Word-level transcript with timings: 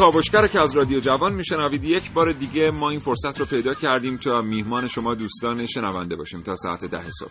کاوشگر 0.00 0.46
که 0.46 0.60
از 0.60 0.76
رادیو 0.76 1.00
جوان 1.00 1.32
میشنوید 1.32 1.84
یک 1.84 2.12
بار 2.12 2.32
دیگه 2.32 2.70
ما 2.70 2.90
این 2.90 3.00
فرصت 3.00 3.40
رو 3.40 3.46
پیدا 3.46 3.74
کردیم 3.74 4.16
تا 4.16 4.40
میهمان 4.40 4.86
شما 4.88 5.14
دوستان 5.14 5.66
شنونده 5.66 6.16
باشیم 6.16 6.42
تا 6.42 6.56
ساعت 6.56 6.84
ده 6.84 7.10
صبح. 7.10 7.30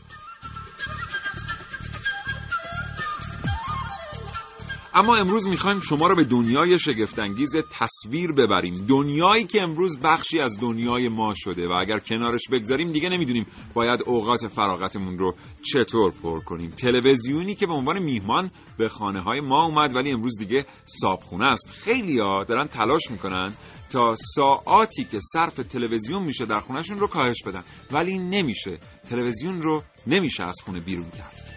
اما 4.94 5.16
امروز 5.16 5.48
می‌خوایم 5.48 5.80
شما 5.80 6.08
رو 6.08 6.16
به 6.16 6.24
دنیای 6.24 6.80
شگفتانگیز 6.80 7.56
تصویر 7.80 8.32
ببریم. 8.32 8.86
دنیایی 8.88 9.44
که 9.44 9.62
امروز 9.62 10.00
بخشی 10.00 10.40
از 10.40 10.60
دنیای 10.62 11.10
ما 11.10 11.34
شده 11.36 11.68
و 11.68 11.72
اگر 11.72 12.00
کنارش 12.00 12.42
بگذاریم 12.52 12.92
دیگه 12.92 13.10
نمی‌دونیم 13.10 13.46
باید 13.74 14.00
اوقات 14.06 14.48
فراغتمون 14.48 15.18
رو 15.18 15.34
چطور 15.74 16.14
پر 16.24 16.40
کنیم. 16.40 16.70
تلویزیونی 16.70 17.56
که 17.56 17.68
به 17.68 17.74
عنوان 17.74 18.00
میهمان 18.00 18.52
به 18.78 18.90
خانه 18.90 19.22
های 19.22 19.40
ما 19.40 19.66
اومد 19.66 19.96
ولی 19.96 20.12
امروز 20.12 20.38
دیگه 20.40 20.66
صابخونه 20.86 21.46
است. 21.46 21.70
خیلی 21.70 22.20
ها 22.20 22.44
دارن 22.44 22.68
تلاش 22.68 23.12
می‌کنن 23.12 23.54
تا 23.90 24.16
ساعاتی 24.36 25.04
که 25.04 25.20
صرف 25.20 25.56
تلویزیون 25.56 26.24
میشه 26.24 26.46
در 26.46 26.60
خونهشون 26.60 27.00
رو 27.00 27.08
کاهش 27.08 27.44
بدن. 27.46 27.64
ولی 27.92 28.20
نمیشه. 28.20 28.80
تلویزیون 29.10 29.62
رو 29.62 29.84
نمیشه 30.08 30.44
از 30.44 30.56
خونه 30.66 30.80
بیرون 30.80 31.12
کرد. 31.18 31.49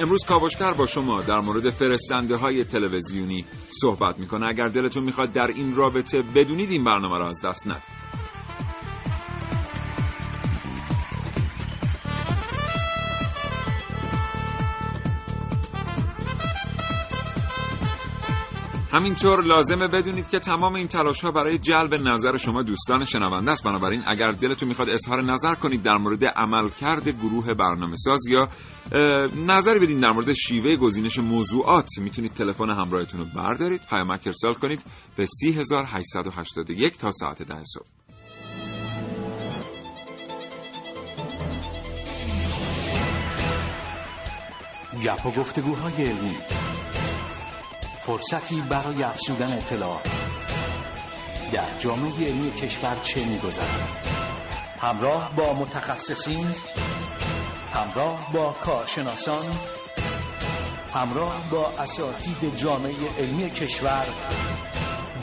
امروز 0.00 0.24
کاوشگر 0.24 0.72
با 0.72 0.86
شما 0.86 1.22
در 1.22 1.40
مورد 1.40 1.70
فرستنده 1.70 2.36
های 2.36 2.64
تلویزیونی 2.64 3.44
صحبت 3.80 4.18
می‌کنه. 4.18 4.46
اگر 4.46 4.68
دلتون 4.68 5.04
می‌خواد 5.04 5.32
در 5.32 5.46
این 5.46 5.74
رابطه 5.74 6.22
بدونید 6.34 6.70
این 6.70 6.84
برنامه 6.84 7.18
را 7.18 7.28
از 7.28 7.40
دست 7.44 7.66
ندید. 7.66 7.82
همینطور 18.96 19.44
لازمه 19.44 19.88
بدونید 19.88 20.28
که 20.28 20.38
تمام 20.38 20.74
این 20.74 20.88
تلاش 20.88 21.20
ها 21.20 21.30
برای 21.30 21.58
جلب 21.58 21.94
نظر 21.94 22.36
شما 22.36 22.62
دوستان 22.62 23.04
شنونده 23.04 23.52
است. 23.52 23.64
بنابراین 23.64 24.02
اگر 24.06 24.32
دلتون 24.32 24.68
می‌خواد 24.68 24.88
اظهار 24.90 25.22
نظر 25.22 25.54
کنید 25.54 25.82
در 25.82 25.96
مورد 25.96 26.24
عملکرد 26.24 27.08
گروه 27.08 27.54
برنامه 27.54 27.96
ساز 27.96 28.26
یا 28.26 28.48
نظری 29.46 29.78
بدین 29.78 30.00
در 30.00 30.10
مورد 30.10 30.32
شیوه 30.32 30.76
گزینش 30.76 31.18
موضوعات 31.18 31.88
می‌تونید 31.98 32.32
تلفن 32.32 32.70
همراهتون 32.70 33.20
رو 33.20 33.26
بردارید. 33.26 33.80
پیامک 33.90 34.22
ارسال 34.26 34.54
کنید 34.54 34.82
به 35.16 35.26
3881 35.26 36.98
تا 36.98 37.10
ساعت 37.10 37.42
ده 37.42 37.62
صبح. 37.64 37.86
گپ 45.04 45.26
و 45.26 45.30
گفتگوهای 45.30 46.04
علمی. 46.04 46.36
فرصتی 48.06 48.60
برای 48.60 49.02
افزودن 49.02 49.52
اطلاع 49.52 50.00
در 51.52 51.78
جامعه 51.78 52.26
علمی 52.26 52.52
کشور 52.52 52.96
چه 53.02 53.24
میگذرد؟ 53.24 54.06
همراه 54.80 55.32
با 55.36 55.52
متخصصین 55.52 56.54
همراه 57.74 58.32
با 58.32 58.52
کارشناسان 58.52 59.44
همراه 60.94 61.50
با 61.50 61.68
اساتید 61.68 62.56
جامعه 62.56 62.94
علمی 63.18 63.50
کشور 63.50 64.06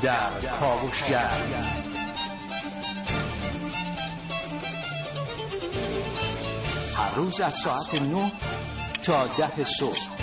در 0.02 0.32
کاوشگر. 0.60 1.30
هر 6.98 7.16
روز 7.16 7.42
از 7.42 7.54
ساعت 7.54 7.96
9 7.96 8.32
تا 9.04 9.28
ده 9.28 9.64
صبح. 9.64 10.23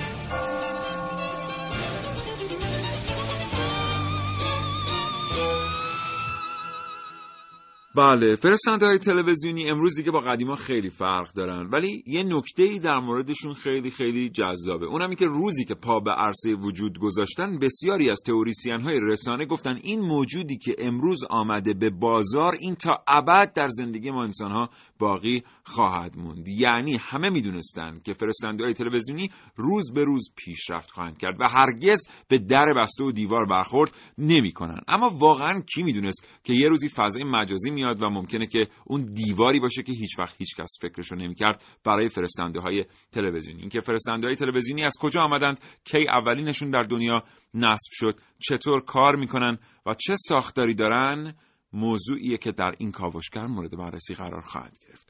بله 7.96 8.36
فرستنده 8.36 8.86
های 8.86 8.98
تلویزیونی 8.98 9.70
امروز 9.70 9.96
دیگه 9.96 10.10
با 10.10 10.20
قدیما 10.20 10.54
خیلی 10.54 10.90
فرق 10.90 11.32
دارن. 11.32 11.70
ولی 11.72 12.02
یه 12.06 12.22
نکته 12.22 12.62
ای 12.62 12.78
در 12.78 12.98
موردشون 12.98 13.54
خیلی 13.54 13.90
خیلی 13.90 14.28
جذابه. 14.28 14.86
اونم 14.86 15.14
که 15.14 15.26
روزی 15.26 15.64
که 15.64 15.74
پا 15.74 16.00
به 16.00 16.10
عرصه 16.10 16.54
وجود 16.54 16.98
گذاشتن 16.98 17.58
بسیاری 17.58 18.10
از 18.10 18.22
تئوریسین 18.26 18.80
های 18.80 19.00
رسانه 19.02 19.46
گفتن 19.46 19.78
این 19.82 20.00
موجودی 20.00 20.56
که 20.56 20.74
امروز 20.78 21.24
آمده 21.30 21.74
به 21.74 21.90
بازار 21.90 22.54
این 22.60 22.74
تا 22.74 23.04
ابد 23.08 23.52
در 23.52 23.68
زندگی 23.68 24.10
ما 24.10 24.22
انسان 24.22 24.50
ها 24.50 24.70
باقی 24.98 25.42
خواهد 25.64 26.16
موند. 26.16 26.48
یعنی 26.48 26.96
همه 27.00 27.30
می‌دونستند 27.30 28.02
که 28.02 28.12
فرستنده 28.12 28.64
های 28.64 28.74
تلویزیونی 28.74 29.30
روز 29.56 29.92
به 29.92 30.04
روز 30.04 30.32
پیشرفت 30.36 30.90
خواهند 30.90 31.18
کرد 31.18 31.40
و 31.40 31.44
هرگز 31.48 32.00
به 32.28 32.38
در 32.38 32.74
بسته 32.76 33.04
و 33.04 33.12
دیوار 33.12 33.46
برخورد 33.46 33.92
نمی‌کنن. 34.18 34.80
اما 34.88 35.08
واقعا 35.08 35.60
کی 35.74 35.82
می‌دونست 35.82 36.40
که 36.44 36.52
یه 36.52 36.68
روزی 36.68 36.88
فضای 36.88 37.24
مجازی 37.24 37.70
میاد 37.80 37.80
و 38.00 38.10
ممکنه 38.10 38.46
که 38.46 38.68
اون 38.84 39.12
دیواری 39.12 39.60
باشه 39.60 39.82
که 39.82 39.92
هیچ 39.92 40.18
وقت 40.18 40.34
هیچ 40.38 40.56
کس 40.56 40.70
فکرشو 40.80 41.14
نمی‌کرد 41.14 41.64
برای 41.84 42.08
فرستنده 42.08 42.60
های 42.60 42.84
تلویزیونی. 43.12 43.60
اینکه 43.60 43.80
فرستنده 43.80 44.26
های 44.26 44.36
تلویزیونی 44.36 44.84
از 44.84 44.94
کجا 45.00 45.20
آمدند؟ 45.20 45.60
کی 45.84 46.08
اولینشون 46.08 46.70
در 46.70 46.82
دنیا 46.82 47.24
نصب 47.54 47.90
شد؟ 47.92 48.20
چطور 48.38 48.80
کار 48.80 49.16
می‌کنن؟ 49.16 49.58
و 49.86 49.94
چه 49.94 50.14
ساختاری 50.16 50.74
دارن؟ 50.74 51.34
موضوعیه 51.72 52.36
که 52.36 52.52
در 52.52 52.74
این 52.78 52.90
کاوشگر 52.90 53.46
مورد 53.46 53.76
بررسی 53.76 54.14
قرار 54.14 54.40
خواهد 54.40 54.78
گرفت. 54.78 55.09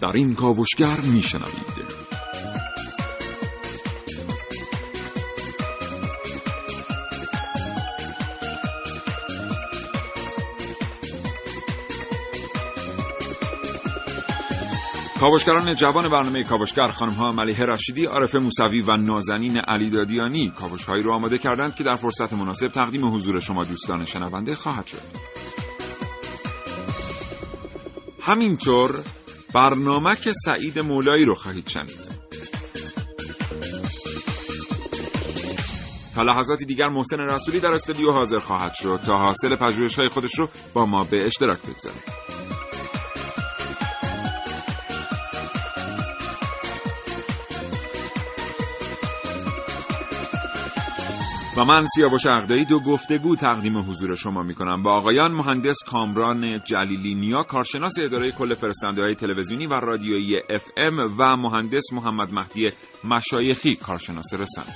در 0.00 0.12
این 0.14 0.34
کاوشگر 0.34 0.96
میشنوید 1.12 2.08
کاوشگران 15.20 15.74
جوان 15.74 16.08
برنامه 16.08 16.44
کاوشگر 16.44 16.86
خانم 16.86 17.12
ها 17.12 17.32
ملیه 17.32 17.60
رشیدی، 17.60 18.04
عارف 18.04 18.34
موسوی 18.34 18.82
و 18.82 18.96
نازنین 18.96 19.56
علی 19.56 19.90
دادیانی 19.90 20.50
کاوشهایی 20.50 21.02
رو 21.02 21.12
آماده 21.12 21.38
کردند 21.38 21.74
که 21.74 21.84
در 21.84 21.96
فرصت 21.96 22.32
مناسب 22.32 22.68
تقدیم 22.68 23.14
حضور 23.14 23.40
شما 23.40 23.64
دوستان 23.64 24.04
شنونده 24.04 24.54
خواهد 24.54 24.86
شد. 24.86 25.00
همینطور 28.20 29.04
برنامه 29.54 30.16
که 30.16 30.32
سعید 30.32 30.78
مولایی 30.78 31.24
رو 31.24 31.34
خواهید 31.34 31.68
شنید. 31.68 32.18
تا 36.14 36.22
لحظاتی 36.22 36.64
دیگر 36.64 36.88
محسن 36.88 37.20
رسولی 37.20 37.60
در 37.60 37.68
استودیو 37.68 38.12
حاضر 38.12 38.38
خواهد 38.38 38.74
شد 38.74 39.00
تا 39.06 39.18
حاصل 39.18 39.56
پژوهش‌های 39.56 40.08
خودش 40.08 40.38
رو 40.38 40.48
با 40.74 40.86
ما 40.86 41.04
به 41.04 41.26
اشتراک 41.26 41.58
بگذاره. 41.58 42.27
و 51.58 51.64
من 51.64 51.84
سیاوش 51.94 52.26
اغدایی 52.26 52.64
دو 52.64 52.80
گفتگو 52.80 53.36
تقدیم 53.36 53.78
حضور 53.78 54.14
شما 54.14 54.42
می 54.42 54.54
کنم 54.54 54.82
با 54.82 54.96
آقایان 54.96 55.32
مهندس 55.32 55.76
کامران 55.86 56.60
جلیلی 56.64 57.14
نیا 57.14 57.42
کارشناس 57.42 57.98
اداره 57.98 58.30
کل 58.30 58.54
فرستنده 58.54 59.02
های 59.02 59.14
تلویزیونی 59.14 59.66
و 59.66 59.74
رادیویی 59.74 60.36
اف 60.50 60.64
ام 60.76 60.98
و 61.18 61.36
مهندس 61.36 61.92
محمد 61.92 62.32
مهدی 62.32 62.70
مشایخی 63.04 63.74
کارشناس 63.76 64.34
رسانه 64.34 64.68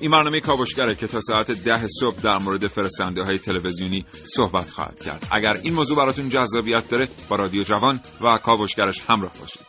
این 0.00 0.10
برنامه 0.10 0.40
کاوشگره 0.40 0.94
که 0.94 1.06
تا 1.06 1.20
ساعت 1.20 1.52
ده 1.52 1.86
صبح 2.00 2.20
در 2.20 2.38
مورد 2.38 2.66
فرستنده 2.66 3.22
های 3.22 3.38
تلویزیونی 3.38 4.04
صحبت 4.12 4.70
خواهد 4.70 5.00
کرد. 5.00 5.26
اگر 5.30 5.60
این 5.62 5.74
موضوع 5.74 5.96
براتون 5.96 6.28
جذابیت 6.28 6.88
داره 6.88 7.08
با 7.28 7.36
رادیو 7.36 7.62
جوان 7.62 8.00
و 8.20 8.38
کاوشگرش 8.38 9.00
همراه 9.08 9.32
باشید. 9.40 9.62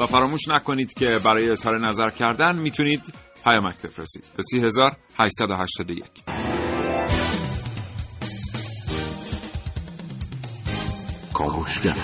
و 0.00 0.06
فراموش 0.06 0.48
نکنید 0.48 0.94
که 0.94 1.18
برای 1.24 1.50
اظهار 1.50 1.88
نظر 1.88 2.10
کردن 2.10 2.56
می‌تونید 2.56 3.02
پیامک 3.44 3.82
بفرستید. 3.82 4.24
به 4.36 4.42
3881 4.42 6.29
کاوشگر 11.40 11.94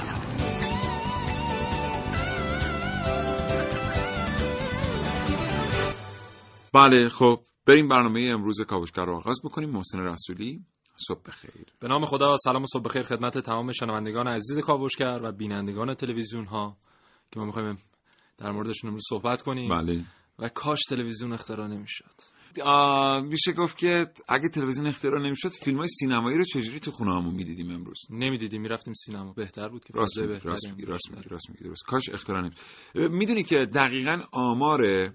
بله 6.75 7.09
خب 7.09 7.41
بریم 7.67 7.88
برنامه 7.88 8.31
امروز 8.33 8.61
کاوشگر 8.61 9.05
رو 9.05 9.17
آغاز 9.17 9.41
بکنیم. 9.44 9.71
محسن 9.71 9.99
رسولی 9.99 10.65
صبح 11.09 11.21
بخیر. 11.27 11.67
به 11.81 11.88
نام 11.88 12.06
خدا 12.06 12.37
سلام 12.37 12.62
و 12.62 12.67
صبح 12.73 12.83
بخیر 12.83 13.03
خدمت 13.03 13.38
تمام 13.38 13.73
شنوندگان 13.73 14.29
عزیز 14.29 14.59
کاوشگر 14.59 15.21
و 15.23 15.33
بینندگان 15.33 15.94
تلویزیون 15.94 16.44
ها 16.44 16.77
که 17.31 17.41
ما 17.41 17.47
می‌خوایم 17.47 17.79
در 18.38 18.50
موردشون 18.50 18.88
امروز 18.88 19.05
صحبت 19.09 19.43
کنیم. 19.43 19.69
بله. 19.69 20.05
و 20.38 20.49
کاش 20.49 20.81
تلویزیون 20.88 21.33
اختراع 21.33 21.67
نمی‌شد. 21.67 22.36
میشه 23.23 23.53
گفت 23.53 23.79
که 23.79 24.06
اگه 24.29 24.49
تلویزیون 24.49 24.87
اختراع 24.87 25.23
نمی‌شد 25.23 25.49
فیلم 25.49 25.79
های 25.79 25.88
سینمایی 25.88 26.38
رو 26.38 26.44
چجوری 26.44 26.81
تو 26.81 26.91
خونه 26.91 27.11
همون 27.11 27.35
می‌دیدیم 27.35 27.70
امروز؟ 27.70 27.99
نمی‌دیدیم 28.11 28.62
می‌رفتیم 28.62 28.94
سینما. 28.94 29.32
بهتر 29.32 29.69
بود 29.69 29.85
که 29.85 29.93
راست 29.94 30.19
میگی 30.19 30.41
راست 30.44 30.69
میگی. 30.69 30.82
راست 30.87 31.11
میگی 31.11 31.29
راست 31.29 31.50
میگی 31.50 31.64
درست. 31.64 31.85
کاش 31.87 32.08
اختراع 32.08 32.41
نمی‌شد. 32.41 32.61
می‌دونی 32.94 33.43
که 33.43 33.56
دقیقا 33.75 34.20
آمار 34.32 35.12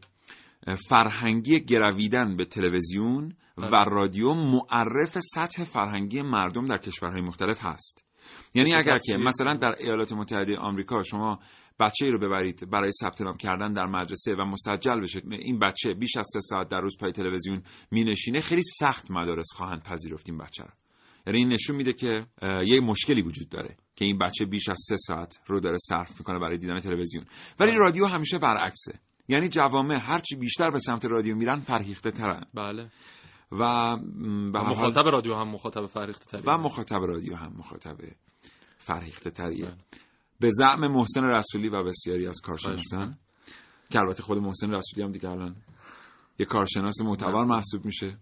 فرهنگی 0.90 1.60
گرویدن 1.60 2.38
به 2.38 2.46
تلویزیون 2.46 3.34
و 3.58 3.70
بله. 3.70 3.84
رادیو 3.84 4.34
معرف 4.34 5.20
سطح 5.20 5.64
فرهنگی 5.64 6.22
مردم 6.22 6.66
در 6.66 6.78
کشورهای 6.78 7.22
مختلف 7.22 7.58
هست. 7.62 8.06
یعنی 8.56 8.76
اگر 8.76 8.98
که 8.98 9.18
مثلا 9.18 9.58
در 9.58 9.76
ایالات 9.80 10.14
متحده 10.14 10.58
آمریکا 10.58 11.04
شما 11.04 11.40
بچه 11.80 12.06
ای 12.06 12.12
رو 12.12 12.20
ببرید 12.20 12.70
برای 12.70 12.92
ثبت 12.92 13.22
نام 13.22 13.38
کردن 13.38 13.74
در 13.74 13.86
مدرسه 13.86 14.36
و 14.36 14.46
مسجل 14.46 15.00
بشه 15.00 15.22
این 15.32 15.60
بچه 15.60 15.94
بیش 15.94 16.18
از 16.18 16.28
سه 16.34 16.40
ساعت 16.40 16.70
در 16.70 16.80
روز 16.80 16.98
پای 17.00 17.12
تلویزیون 17.12 17.64
می 17.92 18.04
نشینه 18.04 18.42
خیلی 18.42 18.62
سخت 18.80 19.12
مدارس 19.12 19.48
خواهند 19.56 19.84
پذیرفت 19.84 20.30
این 20.30 20.38
بچه 20.38 20.64
رو 20.64 20.70
یعنی 21.28 21.40
این 21.40 21.54
نشون 21.54 21.76
میده 21.76 21.94
که 21.94 22.26
یه 22.66 22.80
مشکلی 22.80 23.22
وجود 23.22 23.50
داره 23.50 23.76
که 23.96 24.06
این 24.06 24.18
بچه 24.18 24.46
بیش 24.46 24.70
از 24.70 24.78
سه 24.90 24.96
ساعت 24.96 25.40
رو 25.48 25.60
داره 25.60 25.78
صرف 25.80 26.20
می‌کنه 26.20 26.40
برای 26.40 26.58
دیدن 26.58 26.80
تلویزیون. 26.80 27.26
ولی 27.60 27.72
رادیو 27.72 28.06
همیشه 28.06 28.38
برعکسه. 28.38 29.00
یعنی 29.28 29.50
جوامع 29.50 30.00
هرچی 30.02 30.36
بیشتر 30.36 30.72
به 30.72 30.80
سمت 30.80 31.06
رادیو 31.06 31.36
میرن 31.36 31.60
فرهیخته 31.60 32.12
ترن. 32.12 32.46
بله. 32.54 32.90
و 33.52 33.96
مخاطب 34.54 35.04
رادیو 35.06 35.36
هم 35.36 35.48
مخاطب 35.48 35.86
فرهیخته 35.86 36.38
و 36.38 36.58
مخاطب 36.58 37.00
رادیو 37.08 37.36
هم 37.36 37.54
مخاطب 37.58 37.98
فرهیخته 38.78 39.30
تریه. 39.30 39.66
بله. 39.66 39.76
به 40.42 40.50
زعم 40.52 40.88
محسن 40.88 41.24
رسولی 41.24 41.70
و 41.70 41.84
بسیاری 41.84 42.28
از 42.28 42.42
کارشناسان 42.44 43.18
که 43.90 44.00
البته 44.00 44.24
خود 44.24 44.38
محسن 44.38 44.72
رسولی 44.74 45.04
هم 45.04 45.12
دیگه 45.12 45.30
الان 45.30 45.56
یه 46.40 46.46
کارشناس 46.46 47.02
معتبر 47.02 47.44
محسوب 47.44 47.86
میشه. 47.86 48.18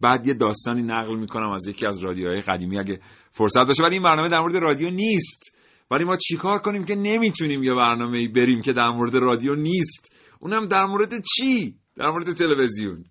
بعد 0.00 0.26
یه 0.26 0.34
داستانی 0.34 0.82
نقل 0.82 1.16
می‌کنم 1.16 1.50
از 1.50 1.66
یکی 1.68 1.86
از 1.86 1.98
رادیوهای 1.98 2.42
قدیمی 2.42 2.78
اگه 2.78 3.00
فرصت 3.30 3.66
باشه. 3.66 3.82
ولی 3.82 3.94
این 3.94 4.02
برنامه 4.02 4.28
در 4.28 4.40
مورد 4.40 4.56
رادیو 4.56 4.90
نیست. 4.90 5.56
ولی 5.90 6.04
ما 6.04 6.16
چیکار 6.16 6.58
کنیم 6.58 6.84
که 6.84 6.94
نمی‌تونیم 6.94 7.62
یه 7.62 7.74
برنامه 7.74 8.28
بریم 8.28 8.62
که 8.62 8.72
در 8.72 8.90
مورد 8.90 9.14
رادیو 9.14 9.54
نیست؟ 9.54 10.12
اونم 10.40 10.68
در 10.68 10.86
مورد 10.86 11.12
چی؟ 11.36 11.76
در 11.96 12.10
مورد 12.10 12.32
تلویزیون. 12.32 13.04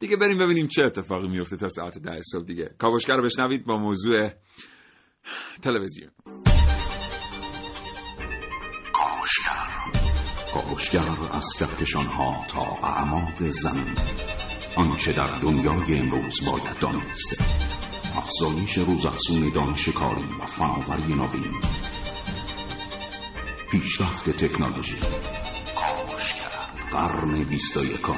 دیگه 0.00 0.16
بریم 0.16 0.38
ببینیم 0.38 0.66
چه 0.66 0.84
اتفاقی 0.84 1.28
میفته 1.28 1.56
تا 1.56 1.68
ساعت 1.68 1.98
ده 1.98 2.20
صبح 2.32 2.44
دیگه. 2.44 2.74
کاوشگر 2.78 3.16
رو 3.16 3.24
بشنوید 3.24 3.64
با 3.64 3.78
موضوع 3.78 4.30
تلویزیون. 5.62 6.10
کاوشگر 10.54 11.04
از 11.32 11.46
کهکشان 11.58 12.06
ها 12.06 12.44
تا 12.48 12.60
اعماق 12.60 13.50
زمین. 13.50 13.94
آنچه 14.76 15.12
در 15.12 15.38
دنیای 15.42 15.98
امروز 15.98 16.40
باید 16.50 16.78
دانست. 16.78 17.42
افزایش 18.16 18.78
روزافزون 18.78 19.52
دانش 19.54 19.88
کاری 19.88 20.28
و 20.42 20.46
فناوری 20.46 21.14
نوین. 21.14 21.60
پیشرفت 23.70 24.30
تکنولوژی. 24.30 24.98
کاوشگر 25.76 26.50
قرن 26.92 27.44
بیست 27.44 27.76
و 27.76 27.84
یکم 27.84 28.16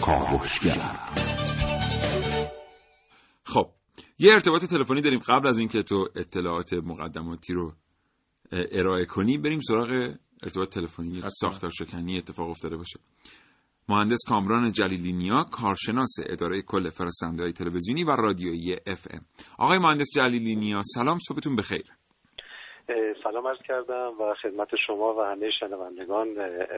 کاوشگر. 0.00 1.23
یه 4.18 4.32
ارتباط 4.32 4.64
تلفنی 4.64 5.00
داریم 5.00 5.20
قبل 5.28 5.48
از 5.48 5.58
اینکه 5.58 5.82
تو 5.82 6.08
اطلاعات 6.16 6.72
مقدماتی 6.72 7.52
رو 7.52 7.72
ارائه 8.52 9.04
کنی 9.04 9.38
بریم 9.38 9.60
سراغ 9.60 10.14
ارتباط 10.42 10.68
تلفنی 10.68 11.22
ساختار 11.40 11.70
شکنی 11.70 12.18
اتفاق 12.18 12.50
افتاده 12.50 12.76
باشه. 12.76 13.00
مهندس 13.88 14.18
کامران 14.28 14.72
جلیلی 14.72 15.12
نیا 15.12 15.44
کارشناس 15.44 16.16
اداره 16.26 16.62
کل 16.62 16.90
فرستنده 16.90 17.42
های 17.42 17.52
تلویزیونی 17.52 18.04
و 18.04 18.10
رادیویی 18.10 18.76
اف 18.86 19.06
ام. 19.10 19.20
آقای 19.58 19.78
مهندس 19.78 20.06
جلیلی 20.16 20.56
نیا 20.56 20.82
سلام 20.84 21.18
صبحتون 21.18 21.56
بخیر. 21.56 21.84
سلام 23.24 23.46
عرض 23.46 23.58
کردم 23.68 24.12
و 24.20 24.34
خدمت 24.42 24.68
شما 24.86 25.14
و 25.14 25.22
همه 25.22 25.50
شنوندگان 25.60 26.26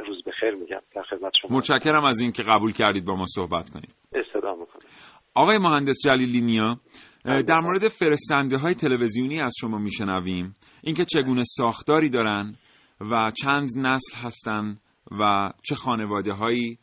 روز 0.07 0.23
بخیر 0.27 0.55
میگم 0.55 0.81
در 0.95 1.03
خدمت 1.03 1.33
شما. 1.43 1.57
متشکرم 1.57 2.05
از 2.05 2.21
اینکه 2.21 2.43
قبول 2.43 2.73
کردید 2.73 3.05
با 3.05 3.15
ما 3.15 3.25
صحبت 3.29 3.71
کنید. 3.71 3.95
استفاده 4.13 4.61
می‌کنم. 4.61 4.91
آقای 5.35 5.59
مهندس 5.59 5.99
جلیلی 6.05 6.41
نیا 6.41 6.81
در 7.27 7.61
مورد 7.61 7.89
فرستنده 7.89 8.57
های 8.57 8.75
تلویزیونی 8.75 9.41
از 9.41 9.55
شما 9.61 9.79
میشنویم. 9.79 10.55
اینکه 10.83 11.05
چگونه 11.05 11.43
ساختاری 11.45 12.11
دارن 12.11 12.55
و 13.01 13.31
چند 13.43 13.69
نسل 13.77 14.17
هستن 14.17 14.77
و 15.21 15.51
چه 15.63 15.75
خانواده 15.75 16.33
هایی 16.33 16.79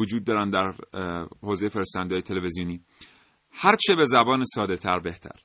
وجود 0.00 0.24
دارن 0.26 0.50
در 0.50 0.72
حوزه 1.42 1.68
فرستنده 1.68 2.14
های 2.14 2.22
تلویزیونی. 2.22 2.80
هر 3.52 3.76
چه 3.86 3.94
به 3.94 4.04
زبان 4.04 4.42
ساده 4.44 4.76
تر 4.76 4.98
بهتر. 4.98 5.40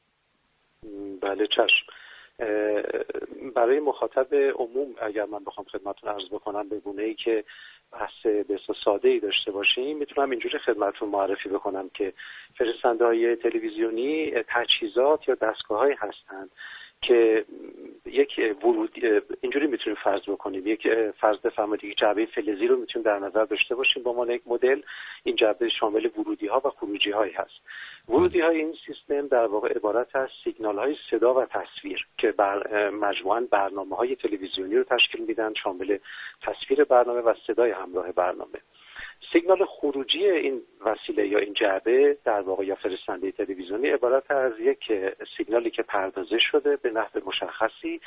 بله 1.22 1.48
چشم. 1.48 1.89
برای 3.56 3.80
مخاطب 3.80 4.36
عموم 4.36 4.96
اگر 5.01 5.25
من 5.25 5.44
بخوام 5.44 5.66
خدمتتون 5.72 6.10
عرض 6.10 6.30
بکنم 6.32 6.70
به 6.70 6.80
گونه 6.80 7.04
ای 7.04 7.16
که 7.16 7.44
بحث 7.91 8.25
به 8.25 8.60
ساده 8.86 9.10
ای 9.10 9.19
داشته 9.19 9.51
باشیم 9.51 9.98
می‌تونم 9.98 10.29
اینجوری 10.29 10.60
خدمتتون 10.60 11.10
معرفی 11.10 11.50
بکنم 11.50 11.89
که 11.89 12.13
فرستنده 12.58 13.05
های 13.05 13.36
تلویزیونی 13.36 14.31
تجهیزات 14.48 15.27
یا 15.27 15.36
دستگاه 15.36 15.88
هستند. 15.98 16.50
که 17.01 17.46
یک 18.06 18.58
ورود 18.63 18.91
اینجوری 19.41 19.68
می‌تونیم 19.68 20.00
فرض 20.03 20.22
بکنیم. 20.27 20.68
یک 20.68 20.88
فرض 21.22 21.38
بفرمایید 21.38 21.84
یک 21.84 21.98
جعبه 21.98 22.25
فلزی 22.25 22.68
رو 22.68 22.77
می‌تونیم 22.77 23.06
در 23.06 23.20
نظر 23.20 23.46
داشته 23.46 23.75
باشیم 23.75 24.03
به 24.03 24.10
عنوان 24.10 24.29
یک 24.29 24.41
مدل. 24.46 24.82
این 25.24 25.36
جعبه 25.36 25.70
شامل 25.70 26.10
ورودی 26.18 26.48
ها 26.48 26.62
و 26.65 26.70
خروجی 26.70 27.12
هایی 27.12 27.34
هست. 27.34 27.62
ورودی 28.10 28.39
های 28.39 28.58
این 28.58 28.75
سیستم 28.88 29.27
در 29.27 29.46
واقع 29.46 29.74
عبارت 29.75 30.15
از 30.15 30.29
سیگنال 30.44 30.79
های 30.79 30.96
صدا 31.12 31.34
و 31.34 31.46
تصویر 31.46 32.08
که 32.18 32.32
بر 32.32 32.89
مجموعاً 32.89 33.48
برنامه 33.51 33.96
های 33.96 34.15
تلویزیونی 34.15 34.75
رو 34.75 34.84
تشکیل 34.84 35.25
میدن 35.25 35.53
شامل 35.53 35.98
تصویر 36.41 36.84
برنامه 36.84 37.22
و 37.22 37.34
صدای 37.48 37.72
همراه 37.72 38.12
برنامه. 38.12 38.60
سیگنال 39.33 39.65
خروجی 39.65 40.25
این 40.25 40.62
وسیله 40.86 41.27
یا 41.27 41.39
این 41.39 41.53
جعبه 41.53 42.17
در 42.25 42.41
واقع 42.41 42.65
یا 42.65 42.75
فرستنده 42.75 43.31
تلویزیونی 43.31 43.89
عبارت 43.89 44.31
از 44.31 44.53
یک 44.59 44.91
سیگنالی 45.38 45.69
که 45.69 45.83
پردازش 45.83 46.43
شده 46.51 46.75
به 46.75 46.91
نحو 46.91 47.19
مشخصی 47.25 48.01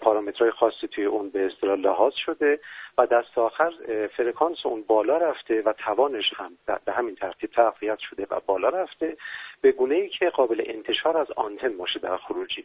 پارامترهای 0.00 0.50
خاصی 0.50 0.88
توی 0.88 1.04
اون 1.04 1.30
به 1.30 1.46
اصطلاح 1.46 1.78
لحاظ 1.78 2.12
شده 2.14 2.60
و 2.98 3.06
دست 3.06 3.38
آخر 3.38 3.72
فرکانس 4.16 4.56
اون 4.64 4.82
بالا 4.82 5.16
رفته 5.16 5.62
و 5.62 5.72
توانش 5.72 6.32
هم 6.36 6.52
به 6.84 6.92
همین 6.92 7.14
ترتیب 7.14 7.50
تقویت 7.50 7.98
شده 7.98 8.26
و 8.30 8.40
بالا 8.46 8.68
رفته 8.68 9.16
به 9.60 9.72
گونه 9.72 9.94
ای 9.94 10.08
که 10.08 10.30
قابل 10.30 10.62
انتشار 10.66 11.16
از 11.16 11.30
آنتن 11.36 11.76
باشه 11.76 11.98
در 11.98 12.16
خروجی. 12.16 12.64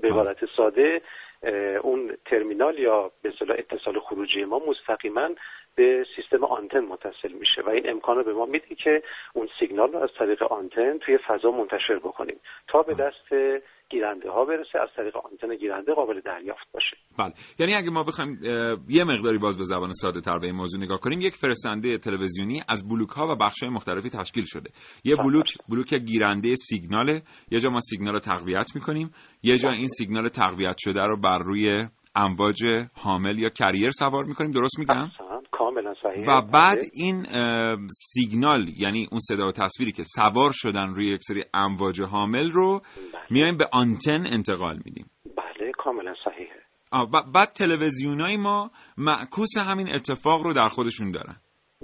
به 0.00 0.08
عبارت 0.08 0.38
ساده 0.56 1.02
اون 1.82 2.16
ترمینال 2.24 2.78
یا 2.78 3.10
به 3.22 3.28
اصطلاح 3.28 3.56
اتصال 3.58 4.00
خروجی 4.00 4.44
ما 4.44 4.62
مستقیما 4.68 5.28
به 5.76 6.06
سیستم 6.16 6.44
آنتن 6.44 6.80
متصل 6.80 7.32
میشه 7.32 7.62
و 7.66 7.68
این 7.68 7.90
امکان 7.90 8.16
رو 8.16 8.24
به 8.24 8.32
ما 8.32 8.46
میده 8.46 8.74
که 8.74 9.02
اون 9.34 9.48
سیگنال 9.58 9.92
رو 9.92 9.98
از 10.02 10.10
طریق 10.18 10.42
آنتن 10.42 10.98
توی 10.98 11.18
فضا 11.28 11.50
منتشر 11.50 11.98
بکنیم 11.98 12.40
تا 12.68 12.82
به 12.82 12.94
دست 12.94 13.62
گیرنده 13.88 14.30
ها 14.30 14.44
برسه 14.44 14.78
از 14.82 14.88
طریق 14.96 15.16
آنتن 15.16 15.56
گیرنده 15.56 15.94
قابل 15.94 16.20
دریافت 16.20 16.72
باشه. 16.72 16.96
بله. 17.18 17.32
یعنی 17.58 17.74
اگه 17.74 17.90
ما 17.90 18.02
بخوایم 18.02 18.38
یه 18.88 19.04
مقداری 19.04 19.38
باز 19.38 19.58
به 19.58 19.64
زبان 19.64 19.92
ساده 19.92 20.20
تر 20.20 20.38
به 20.38 20.46
این 20.46 20.56
موضوع 20.56 20.80
نگاه 20.80 21.00
کنیم 21.00 21.20
یک 21.20 21.34
فرستنده 21.34 21.98
تلویزیونی 21.98 22.62
از 22.68 22.88
بلوک 22.88 23.08
ها 23.08 23.26
و 23.26 23.36
بخش 23.36 23.62
های 23.62 23.72
مختلفی 23.72 24.10
تشکیل 24.10 24.44
شده. 24.46 24.70
یه 25.04 25.16
بله. 25.16 25.24
بلوک 25.24 25.46
بلوک 25.68 25.94
گیرنده 25.94 26.54
سیگناله 26.54 27.22
یه 27.50 27.60
جا 27.60 27.70
ما 27.70 27.80
سیگنال 27.80 28.14
رو 28.14 28.20
تقویت 28.20 28.70
می‌کنیم 28.74 29.10
یه 29.42 29.56
جا 29.56 29.70
این 29.70 29.88
سیگنال 29.88 30.28
تقویت 30.28 30.76
شده 30.78 31.02
رو 31.02 31.16
بر 31.36 31.42
روی 31.44 31.88
امواج 32.14 32.62
حامل 32.94 33.38
یا 33.38 33.48
کریر 33.48 33.90
سوار 33.90 34.24
می‌کنیم. 34.24 34.50
درست 34.50 34.78
میگم؟ 34.78 35.08
کاملا 35.50 35.94
صحیح. 36.02 36.26
و 36.28 36.40
بعد 36.40 36.78
این 36.94 37.26
سیگنال 37.88 38.68
یعنی 38.76 39.08
اون 39.10 39.20
صدا 39.20 39.48
و 39.48 39.52
تصویری 39.52 39.92
که 39.92 40.02
سوار 40.02 40.50
شدن 40.52 40.94
روی 40.94 41.06
یک 41.06 41.20
سری 41.22 41.44
امواج 41.54 42.02
حامل 42.02 42.50
رو 42.50 42.78
بله. 42.78 43.22
میایم 43.30 43.56
به 43.56 43.68
آنتن 43.72 44.26
انتقال 44.32 44.76
میدیم. 44.84 45.10
بله 45.36 45.72
کاملا 45.78 46.14
صحیحه 46.24 46.56
بعد 47.34 47.48
تلویزیونای 47.48 48.36
ما 48.36 48.70
معکوس 48.98 49.58
همین 49.58 49.94
اتفاق 49.94 50.42
رو 50.42 50.52
در 50.52 50.68
خودشون 50.68 51.10
دارن. 51.10 51.36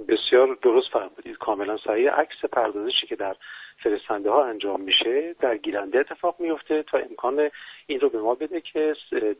بسیار 0.09 0.57
درست 0.63 0.87
فرمودید. 0.93 1.37
کاملا 1.37 1.77
صحیح. 1.87 2.09
عکس 2.09 2.51
پردازشی 2.53 3.07
که 3.09 3.15
در 3.15 3.35
فرستنده 3.83 4.29
ها 4.29 4.45
انجام 4.45 4.81
میشه 4.81 5.35
در 5.39 5.57
گیرنده 5.57 5.99
اتفاق 5.99 6.35
میفته 6.39 6.83
تا 6.91 6.97
امکان 6.97 7.49
این 7.87 7.99
رو 7.99 8.09
به 8.09 8.21
ما 8.21 8.35
بده 8.35 8.61
که 8.61 8.93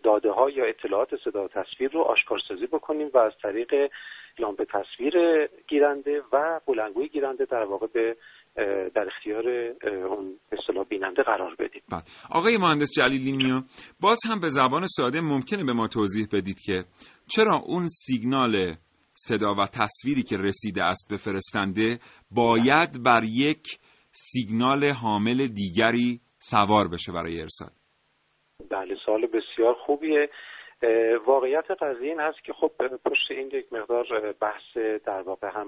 داده 0.03 0.31
ها 0.31 0.49
یا 0.49 0.65
اطلاعات 0.65 1.09
صدا 1.23 1.45
و 1.45 1.47
تصویر 1.47 1.91
رو 1.91 2.01
آشکارسازی 2.01 2.67
بکنیم 2.67 3.09
و 3.13 3.17
از 3.17 3.31
طریق 3.41 3.89
لامپ 4.39 4.63
تصویر 4.63 5.13
گیرنده 5.67 6.21
و 6.33 6.59
بلنگوی 6.67 7.07
گیرنده 7.07 7.45
در 7.45 7.63
واقع 7.63 7.87
به 7.87 8.15
در 8.95 9.07
اختیار 9.07 9.49
اون 10.07 10.39
اصطلاح 10.51 10.85
بیننده 10.89 11.23
قرار 11.23 11.55
بدیم 11.59 11.81
بله. 11.91 12.01
آقای 12.31 12.57
مهندس 12.57 12.91
جلیلی 12.97 13.31
نیو 13.31 13.61
باز 14.01 14.19
هم 14.29 14.39
به 14.39 14.49
زبان 14.49 14.87
ساده 14.87 15.21
ممکنه 15.21 15.63
به 15.63 15.73
ما 15.73 15.87
توضیح 15.87 16.27
بدید 16.33 16.59
که 16.59 16.83
چرا 17.27 17.61
اون 17.65 17.87
سیگنال 17.87 18.75
صدا 19.13 19.55
و 19.55 19.65
تصویری 19.65 20.23
که 20.23 20.37
رسیده 20.37 20.83
است 20.83 21.07
به 21.09 21.17
فرستنده 21.17 21.99
باید 22.31 23.03
بر 23.03 23.21
یک 23.23 23.79
سیگنال 24.15 24.89
حامل 24.89 25.47
دیگری 25.47 26.21
سوار 26.39 26.87
بشه 26.87 27.11
برای 27.11 27.41
ارسال. 27.41 27.69
بله 28.69 28.95
سال 29.05 29.27
بسیار 29.27 29.73
خوبیه. 29.85 30.29
واقعیت 31.25 31.71
قضیه 31.71 32.09
این 32.09 32.19
هست 32.19 32.43
که 32.43 32.53
خب 32.53 32.71
پشت 33.05 33.31
این 33.31 33.47
یک 33.47 33.73
مقدار 33.73 34.31
بحث 34.31 34.77
در 35.05 35.21
واقع 35.21 35.49
هم 35.49 35.67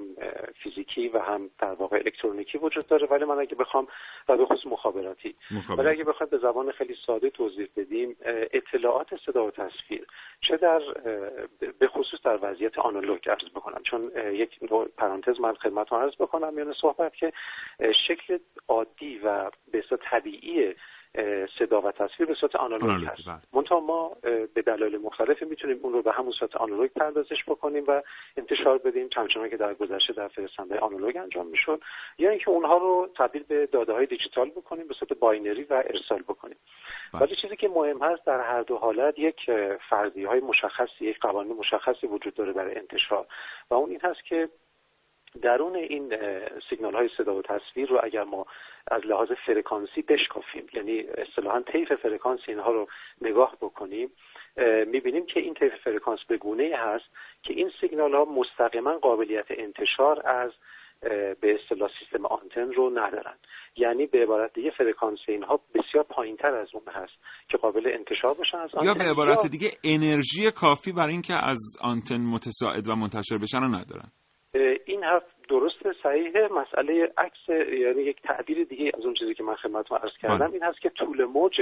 فیزیکی 0.63 1.07
و 1.07 1.19
هم 1.19 1.49
در 1.59 1.73
واقع 1.73 1.97
الکترونیکی 1.97 2.57
وجود 2.57 2.87
داره. 2.87 3.07
ولی 3.07 3.25
من 3.25 3.39
اگه 3.39 3.55
بخوام 3.55 3.87
و 4.29 4.37
به 4.37 4.45
خصوص 4.45 4.65
مخابراتی 4.65 5.35
ولی 5.77 5.89
اگه 5.89 6.03
بخوام 6.03 6.29
به 6.29 6.37
زبان 6.37 6.71
خیلی 6.71 6.95
ساده 7.05 7.29
توضیح 7.29 7.67
بدیم 7.77 8.15
اطلاعات 8.53 9.07
صدا 9.25 9.45
و 9.45 9.51
تصویر 9.51 10.07
چه 10.41 10.57
در 10.57 10.81
به 11.79 11.87
خصوص 11.87 12.19
در 12.23 12.39
وضعیت 12.41 12.79
آنالوگ 12.79 13.29
عرض 13.29 13.49
بکنم. 13.55 13.81
چون 13.83 14.11
یک 14.31 14.59
نوع 14.71 14.87
پرانتز 14.97 15.39
من 15.39 15.53
خدمتتون 15.53 16.01
عرض 16.01 16.15
بکنم. 16.19 16.57
یعنی 16.57 16.73
صحبت 16.81 17.15
که 17.15 17.33
شکل 18.07 18.37
عادی 18.67 19.19
و 19.23 19.51
به 19.71 19.83
طبیعی 20.11 20.75
صدا 21.59 21.81
و 21.81 21.91
تصویر 21.91 22.29
به 22.29 22.35
صورت 22.35 22.55
آنالوگ 22.55 23.05
هست. 23.05 23.27
بله. 23.27 23.37
منتها 23.53 23.79
ما 23.79 24.11
به 24.53 24.61
دلایل 24.61 24.97
مختلفی 24.97 25.45
می‌تونیم 25.45 25.79
اون 25.81 25.93
رو 25.93 26.01
به 26.01 26.11
همون 26.11 26.31
صورت 26.31 26.55
آنالوگ 26.55 26.89
پردازش 26.89 27.43
بکنیم 27.47 27.83
و 27.87 28.01
انتشار 28.37 28.77
بدیم. 28.77 29.09
چنانچه 29.09 29.49
که 29.49 29.57
در 29.57 29.73
گذشته 29.73 30.13
در 30.13 30.27
فرستنده 30.27 30.79
آنالوگ 30.79 31.17
انجام 31.17 31.47
می‌شد. 31.47 31.81
یا 32.17 32.29
اینکه 32.29 32.49
اونها 32.49 32.77
رو 32.77 33.09
تبدیل 33.17 33.43
به 33.43 33.65
داده 33.65 33.93
های 33.93 34.05
دیجیتال 34.05 34.49
بکنیم 34.49 34.87
به 34.87 34.93
صورت 34.93 35.13
binary 35.13 35.63
و 35.63 35.73
ارسال 35.73 36.21
بکنیم. 36.21 36.57
بله. 37.13 37.21
ولی 37.21 37.35
چیزی 37.41 37.55
که 37.55 37.67
مهم 37.67 38.03
هست 38.03 38.25
در 38.25 38.41
هر 38.41 38.61
دو 38.61 38.77
حالت 38.77 39.19
یک 39.19 39.51
فرضی 39.89 40.23
های 40.23 40.39
مشخصی 40.39 41.05
یک 41.05 41.19
قوانین 41.19 41.57
مشخصی 41.57 42.07
وجود 42.07 42.33
داره 42.33 42.53
برای 42.53 42.75
انتشار. 42.75 43.25
و 43.69 43.73
اون 43.73 43.89
این 43.89 43.99
هست 44.03 44.25
که 44.25 44.49
درون 45.41 45.75
این 45.75 46.17
سیگنال 46.69 46.95
های 46.95 47.09
صدا 47.17 47.35
و 47.35 47.41
تصویر 47.41 47.89
رو 47.89 47.99
اگر 48.03 48.23
ما 48.23 48.45
از 48.91 49.05
لحاظ 49.05 49.27
فرکانسی 49.45 50.01
بشکافیم. 50.01 50.67
یعنی 50.73 50.99
اصطلاحا 50.99 51.61
طیف 51.61 51.93
فرکانس 51.93 52.39
اینها 52.47 52.71
رو 52.71 52.87
نگاه 53.21 53.55
بکنیم 53.61 54.11
می‌بینیم 54.87 55.25
که 55.25 55.39
این 55.39 55.53
طیف 55.53 55.73
فرکانس 55.83 56.19
به 56.27 56.37
گونه 56.37 56.71
هست 56.77 57.05
که 57.43 57.53
این 57.53 57.71
سیگنال 57.81 58.13
ها 58.15 58.25
مستقیما 58.25 58.97
قابلیت 58.97 59.45
انتشار 59.49 60.27
از 60.27 60.51
به 61.41 61.57
اصطلاح 61.61 61.89
سیستم 61.99 62.25
آنتن 62.25 62.71
رو 62.73 62.89
ندارن. 62.89 63.35
یعنی 63.77 64.05
به 64.05 64.23
عبارت 64.23 64.53
دیگه 64.53 64.71
فرکانس 64.71 65.19
اینها 65.27 65.59
بسیار 65.73 66.03
پایین 66.03 66.37
تر 66.37 66.55
از 66.55 66.69
اون 66.73 66.83
هست 66.87 67.13
که 67.49 67.57
قابل 67.57 67.87
انتشار 67.87 68.35
بشن 68.41 68.57
از 68.57 68.75
آنتن. 68.75 68.87
یا 68.87 68.93
به 68.93 69.11
عبارت 69.11 69.51
دیگه 69.51 69.71
انرژی 69.83 70.51
کافی 70.51 70.91
برای 70.91 71.11
اینکه 71.11 71.33
از 71.33 71.59
آنتن 71.81 72.21
متصاعد 72.21 72.89
و 72.89 72.95
منتشر 72.95 73.37
بشن 73.37 73.57
رو 73.57 73.67
ندارن. 73.67 74.11
این 74.85 75.03
حرف 75.03 75.23
درست 75.49 75.93
صحیح 76.03 76.31
مسئله 76.51 77.13
عکس 77.17 77.49
یعنی 77.49 78.01
یک 78.01 78.21
تعبیر 78.21 78.63
دیگه 78.63 78.91
از 78.97 79.05
اون 79.05 79.13
چیزی 79.13 79.33
که 79.33 79.43
من 79.43 79.55
خدمتتون 79.55 79.97
عرض 79.97 80.17
کردم 80.21 80.37
بله. 80.37 80.53
این 80.53 80.63
هست 80.63 80.81
که 80.81 80.89
طول 80.89 81.25
موج 81.25 81.61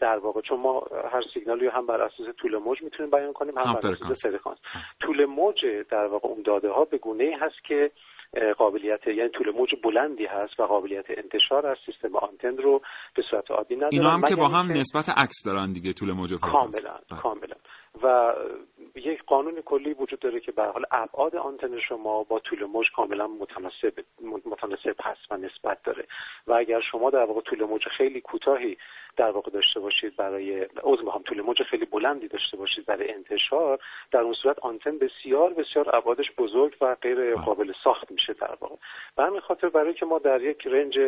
در 0.00 0.18
واقع 0.18 0.40
چون 0.40 0.60
ما 0.60 0.86
هر 1.12 1.22
سیگنالی 1.34 1.66
هم 1.66 1.86
بر 1.86 2.02
اساس 2.02 2.36
طول 2.36 2.56
موج 2.56 2.82
می‌تونیم 2.82 3.10
بیان 3.10 3.32
کنیم 3.32 3.58
هم 3.58 3.72
بر 3.72 3.90
اساس 3.90 4.26
فرکانس 4.26 4.58
طول 5.00 5.24
موج 5.24 5.66
در 5.90 6.06
واقع 6.06 6.28
اون 6.28 6.42
داده 6.42 6.70
ها 6.70 6.84
به 6.84 6.98
گونه 6.98 7.38
هست 7.40 7.64
که 7.64 7.90
قابلیت 8.58 9.06
یعنی 9.06 9.28
طول 9.28 9.50
موج 9.50 9.70
بلندی 9.84 10.26
هست 10.26 10.60
و 10.60 10.66
قابلیت 10.66 11.04
انتشار 11.08 11.66
از 11.66 11.76
سیستم 11.86 12.16
آنتن 12.16 12.56
رو 12.56 12.82
به 13.16 13.22
صورت 13.30 13.50
عادی 13.50 13.76
نداره 13.76 13.92
اینا 13.92 14.10
هم 14.10 14.22
که 14.22 14.36
با 14.36 14.48
هم 14.48 14.70
نسبت 14.70 15.08
عکس 15.08 15.46
دارن 15.46 15.72
دیگه 15.72 15.92
طول 15.92 16.12
موج 16.12 16.34
کاملا 16.34 16.70
بله. 16.70 17.20
کاملا. 17.20 17.54
و 18.02 18.32
یک 18.94 19.22
قانون 19.24 19.60
کلی 19.60 19.94
وجود 19.94 20.18
داره 20.18 20.40
که 20.40 20.52
به 20.52 20.62
حال 20.64 20.84
ابعاد 20.90 21.36
آنتن 21.36 21.78
شما 21.78 22.22
با 22.22 22.38
طول 22.38 22.64
موج 22.64 22.86
کاملا 22.92 23.26
متناسب 23.26 23.92
متناسب 24.44 24.96
هست 25.00 25.20
و 25.30 25.36
نسبت 25.36 25.82
داره. 25.84 26.06
و 26.46 26.52
اگر 26.52 26.80
شما 26.80 27.10
در 27.10 27.24
واقع 27.24 27.40
طول 27.40 27.64
موج 27.64 27.88
خیلی 27.88 28.20
کوتاهی 28.20 28.76
در 29.16 29.30
واقع 29.30 29.50
داشته 29.50 29.80
باشید 29.80 30.16
برای 30.16 30.66
عضو 30.82 31.10
هم 31.10 31.22
طول 31.22 31.40
موج 31.40 31.62
خیلی 31.62 31.84
بلندی 31.84 32.28
داشته 32.28 32.56
باشید 32.56 32.86
برای 32.86 33.12
انتشار 33.12 33.78
در 34.10 34.20
اون 34.20 34.34
صورت 34.34 34.58
آنتن 34.58 34.98
بسیار 34.98 35.52
بسیار 35.52 35.96
ابعادش 35.96 36.32
بزرگ 36.38 36.76
و 36.80 36.94
غیر 36.94 37.34
قابل 37.34 37.72
ساخت 37.84 38.10
میشه 38.10 38.32
در 38.32 38.54
واقع. 38.60 38.76
به 39.16 39.22
همین 39.22 39.40
خاطر 39.40 39.68
برای 39.68 39.94
که 39.94 40.06
ما 40.06 40.18
در 40.18 40.42
یک 40.42 40.66
رنج 40.66 40.98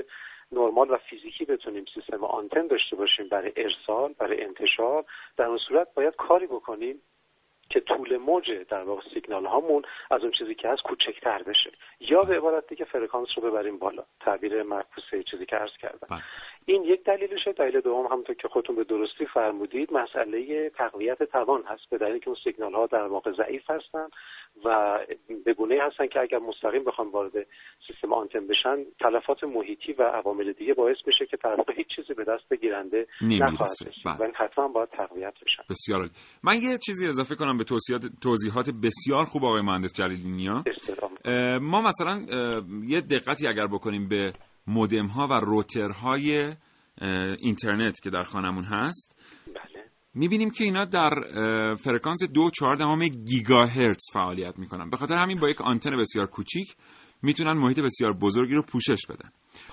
نرمال 0.52 0.90
و 0.90 0.96
فیزیکی 0.96 1.44
بتونیم 1.44 1.84
سیستم 1.94 2.24
آنتن 2.24 2.66
داشته 2.66 2.96
باشیم 2.96 3.28
برای 3.28 3.52
ارسال 3.56 4.12
برای 4.12 4.44
انتشار. 4.44 5.04
در 5.36 5.44
اون 5.44 5.58
صورت 5.58 5.94
باید 5.94 6.16
کاری 6.16 6.46
بکنیم 6.46 7.00
که 7.70 7.80
طول 7.80 8.16
موج 8.16 8.50
در 8.68 8.82
واقع 8.82 9.02
سیگنال 9.14 9.46
هامون 9.46 9.82
از 10.10 10.22
اون 10.22 10.30
چیزی 10.30 10.54
که 10.54 10.68
هست 10.68 10.82
کوچکتر 10.82 11.42
بشه. 11.42 11.72
یا 12.00 12.22
به 12.22 12.36
عبارت 12.36 12.66
دیگه 12.66 12.84
فرکانس 12.84 13.28
رو 13.36 13.50
ببریم 13.50 13.78
بالا. 13.78 14.04
تعبیر 14.20 14.62
معکوسه 14.62 15.22
چیزی 15.22 15.46
که 15.46 15.56
عرض 15.56 15.76
کردم. 15.80 16.06
بله. 16.10 16.22
این 16.66 16.84
یک 16.84 17.04
دلیلشه. 17.04 17.52
دلیل 17.52 17.80
دوم 17.80 18.06
همونطور 18.06 18.36
که 18.36 18.48
خودتون 18.48 18.76
به 18.76 18.84
درستی 18.84 19.26
فرمودید 19.26 19.92
مسئله 19.92 20.70
تقویت 20.70 21.22
توان 21.22 21.62
هست. 21.62 21.90
به 21.90 21.98
دلیلی 21.98 22.20
که 22.20 22.28
اون 22.28 22.36
سیگنال 22.44 22.74
ها 22.74 22.86
در 22.86 23.06
واقع 23.06 23.32
ضعیف 23.32 23.70
هستن. 23.70 24.08
و 24.64 24.98
به 25.44 25.54
گونه 25.54 25.78
هستن 25.82 26.06
که 26.06 26.20
اگر 26.20 26.38
مستقیم 26.38 26.84
بخوام 26.84 27.10
وارد 27.10 27.32
سیستم 27.86 28.12
آنتن 28.12 28.46
بشن 28.46 28.76
تلفات 29.00 29.44
محیطی 29.44 29.92
و 29.92 30.02
عوامل 30.02 30.52
دیگه 30.52 30.74
باعث 30.74 30.96
میشه 31.06 31.26
که 31.26 31.36
در 31.44 31.56
هیچ 31.76 31.86
چیزی 31.96 32.14
به 32.14 32.24
دست 32.24 32.52
گیرنده 32.60 33.06
نخواهد 33.22 33.62
رسید 33.62 33.88
بله. 34.04 34.28
و 34.28 34.32
حتما 34.36 34.68
باید 34.68 34.88
تقویت 34.88 35.34
بشن 35.34 35.62
بسیار 35.70 36.08
من 36.42 36.54
یه 36.62 36.78
چیزی 36.78 37.06
اضافه 37.06 37.34
کنم 37.34 37.58
به 37.58 37.64
توضیحات 38.22 38.70
بسیار 38.82 39.24
خوب 39.24 39.44
آقای 39.44 39.62
مهندس 39.62 39.92
جلیلی 39.92 40.30
نیا 40.30 40.64
ما 41.60 41.82
مثلا 41.82 42.26
یه 42.86 43.00
دقتی 43.00 43.48
اگر 43.48 43.66
بکنیم 43.66 44.08
به 44.08 44.32
مودم 44.66 45.06
ها 45.06 45.26
و 45.30 45.32
روترهای 45.32 46.54
اینترنت 47.38 48.00
که 48.02 48.10
در 48.10 48.22
خانمون 48.22 48.64
هست. 48.64 49.20
می‌بینیم 50.14 50.50
که 50.50 50.64
اینا 50.64 50.84
در 50.84 51.10
فرکانس 51.74 52.22
دو 52.22 52.50
چهار 52.50 53.08
گیگاهرتز 53.08 54.04
فعالیت 54.12 54.58
می‌کنن. 54.58 54.90
به 54.90 54.96
خاطر 54.96 55.14
همین 55.14 55.40
با 55.40 55.48
یک 55.48 55.60
آنتن 55.60 55.98
بسیار 56.00 56.26
کوچیک 56.26 56.76
می‌تونن 57.22 57.52
محیط 57.52 57.80
بسیار 57.80 58.12
بزرگی 58.12 58.54
رو 58.54 58.62
پوشش 58.62 59.06
بدن. 59.08 59.30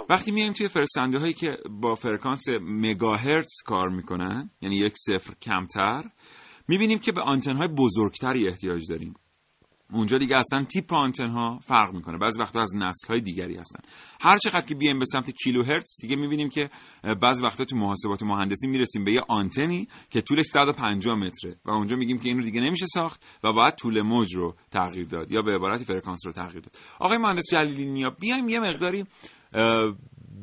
وقتی 0.10 0.32
میایم 0.32 0.54
توی 0.54 0.68
فرستنده 0.68 1.20
هایی 1.20 1.34
که 1.34 1.58
با 1.70 1.96
فرکانس 1.96 2.44
مگاهرتز 2.62 3.56
کار 3.66 3.90
می‌کنن 3.90 4.50
یعنی 4.62 4.78
یک 4.78 4.94
صفر 4.98 5.34
کمتر 5.42 6.04
می‌بینیم 6.68 7.00
که 7.00 7.12
به 7.12 7.22
آنتن 7.22 7.56
های 7.56 7.68
بزرگتری 7.68 8.48
احتیاج 8.48 8.82
داریم. 8.90 9.14
اونجا 9.92 10.18
دیگه 10.18 10.38
اصلا 10.38 10.64
تیپ 10.64 10.94
آنتن 10.94 11.28
ها 11.28 11.60
فرق 11.60 11.94
می‌کنه. 11.94 12.18
بعضی 12.18 12.40
وقتا 12.40 12.62
از 12.62 12.76
نسل 12.76 13.08
های 13.08 13.22
دیگری 13.22 13.58
هستن. 13.58 13.80
هر 14.22 14.38
چقدر 14.38 14.66
که 14.66 14.76
بیایم 14.76 15.00
به 15.00 15.06
سمت 15.06 15.32
کیلوهرتز 15.32 15.98
دیگه 16.02 16.16
می‌بینیم 16.16 16.50
که 16.50 16.70
بعضی 17.22 17.44
وقتا 17.44 17.66
تو 17.66 17.76
محاسبات 17.76 18.24
مهندسی 18.24 18.68
می‌رسیم 18.68 19.04
به 19.04 19.12
یه 19.12 19.22
آنتنی 19.30 19.88
که 20.10 20.22
طولش 20.22 20.46
150 20.46 21.16
متره 21.16 21.56
و 21.66 21.72
اونجا 21.72 21.96
میگیم 21.96 22.18
که 22.18 22.30
این 22.30 22.38
رو 22.38 22.44
دیگه 22.44 22.62
نمیشه 22.62 22.86
ساخت 22.86 23.26
و 23.44 23.54
باید 23.54 23.76
طول 23.76 24.02
موج 24.02 24.36
رو 24.36 24.56
تغییر 24.72 25.08
داد 25.08 25.32
یا 25.32 25.42
به 25.42 25.56
عبارتی 25.56 25.86
فرکانس 25.86 26.20
رو 26.26 26.32
تغییر 26.32 26.62
داد. 26.64 26.76
آقای 27.00 27.18
مهندس 27.18 27.44
جلیلی 27.52 27.86
نیا 27.86 28.10
بیایم 28.10 28.50
یه 28.50 28.60
مقداری 28.60 29.06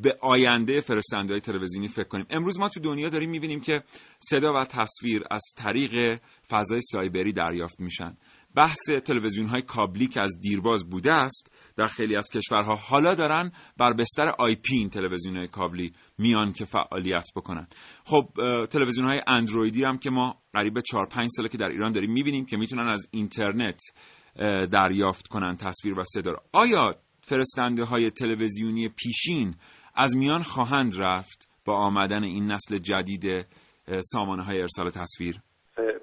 به 0.02 0.19
آینده 0.23 0.81
فرستنده 0.81 1.33
های 1.33 1.40
تلویزیونی 1.40 1.88
فکر 1.88 2.09
کنیم. 2.09 2.26
امروز 2.31 2.59
ما 2.59 2.69
تو 2.69 2.81
دنیا 2.81 3.09
داریم 3.09 3.31
می‌بینیم 3.31 3.61
که 3.61 3.83
صدا 4.19 4.52
و 4.52 4.64
تصویر 4.64 5.23
از 5.31 5.43
طریق 5.57 6.21
فضای 6.50 6.81
سایبری 6.81 7.33
دریافت 7.33 7.81
میشن. 7.81 8.17
بحث 8.59 8.91
تلویزیون 9.05 9.47
های 9.47 9.62
کابلی 9.62 10.07
که 10.07 10.21
از 10.21 10.41
دیرباز 10.41 10.91
بوده 10.91 11.12
است 11.12 11.73
در 11.77 11.87
خیلی 11.87 12.17
از 12.17 12.31
کشورها 12.31 12.75
حالا 12.75 13.15
دارن 13.15 13.53
بر 13.77 13.93
بستر 13.93 14.29
آی 14.38 14.55
پی 14.55 14.77
این 14.77 14.91
تلویزیون 14.91 15.37
های 15.37 15.49
کابلی 15.49 15.93
میان 16.19 16.53
که 16.53 16.65
فعالیت 16.65 17.25
بکنن. 17.37 17.67
خب 18.05 18.25
تلویزیون 18.71 19.07
های 19.07 19.21
اندرویدی 19.27 19.85
هم 19.85 19.99
که 19.99 20.11
ما 20.11 20.37
قریب 20.53 20.81
4 20.81 21.07
5 21.07 21.29
ساله 21.37 21.49
که 21.49 21.59
در 21.59 21.69
ایران 21.69 21.93
داریم 21.93 22.12
می‌بینیم 22.12 22.47
که 22.47 22.57
می‌تونن 22.57 22.88
از 22.88 23.09
اینترنت 23.11 23.81
دریافت 24.73 25.27
کنن 25.27 25.57
تصویر 25.57 25.99
و 25.99 26.05
صدا 26.05 26.33
آیا 26.53 26.95
فرستنده 27.21 27.85
های 27.85 28.11
تلویزیونی 28.11 28.88
پیشین 28.88 29.55
از 29.95 30.17
میان 30.17 30.43
خواهند 30.43 30.93
رفت 30.99 31.50
با 31.65 31.77
آمدن 31.77 32.25
این 32.25 32.53
نسل 32.53 32.79
جدید 32.79 33.47
سامانه 34.00 34.45
های 34.45 34.61
ارسال 34.61 34.91
تصویر؟ 34.91 35.41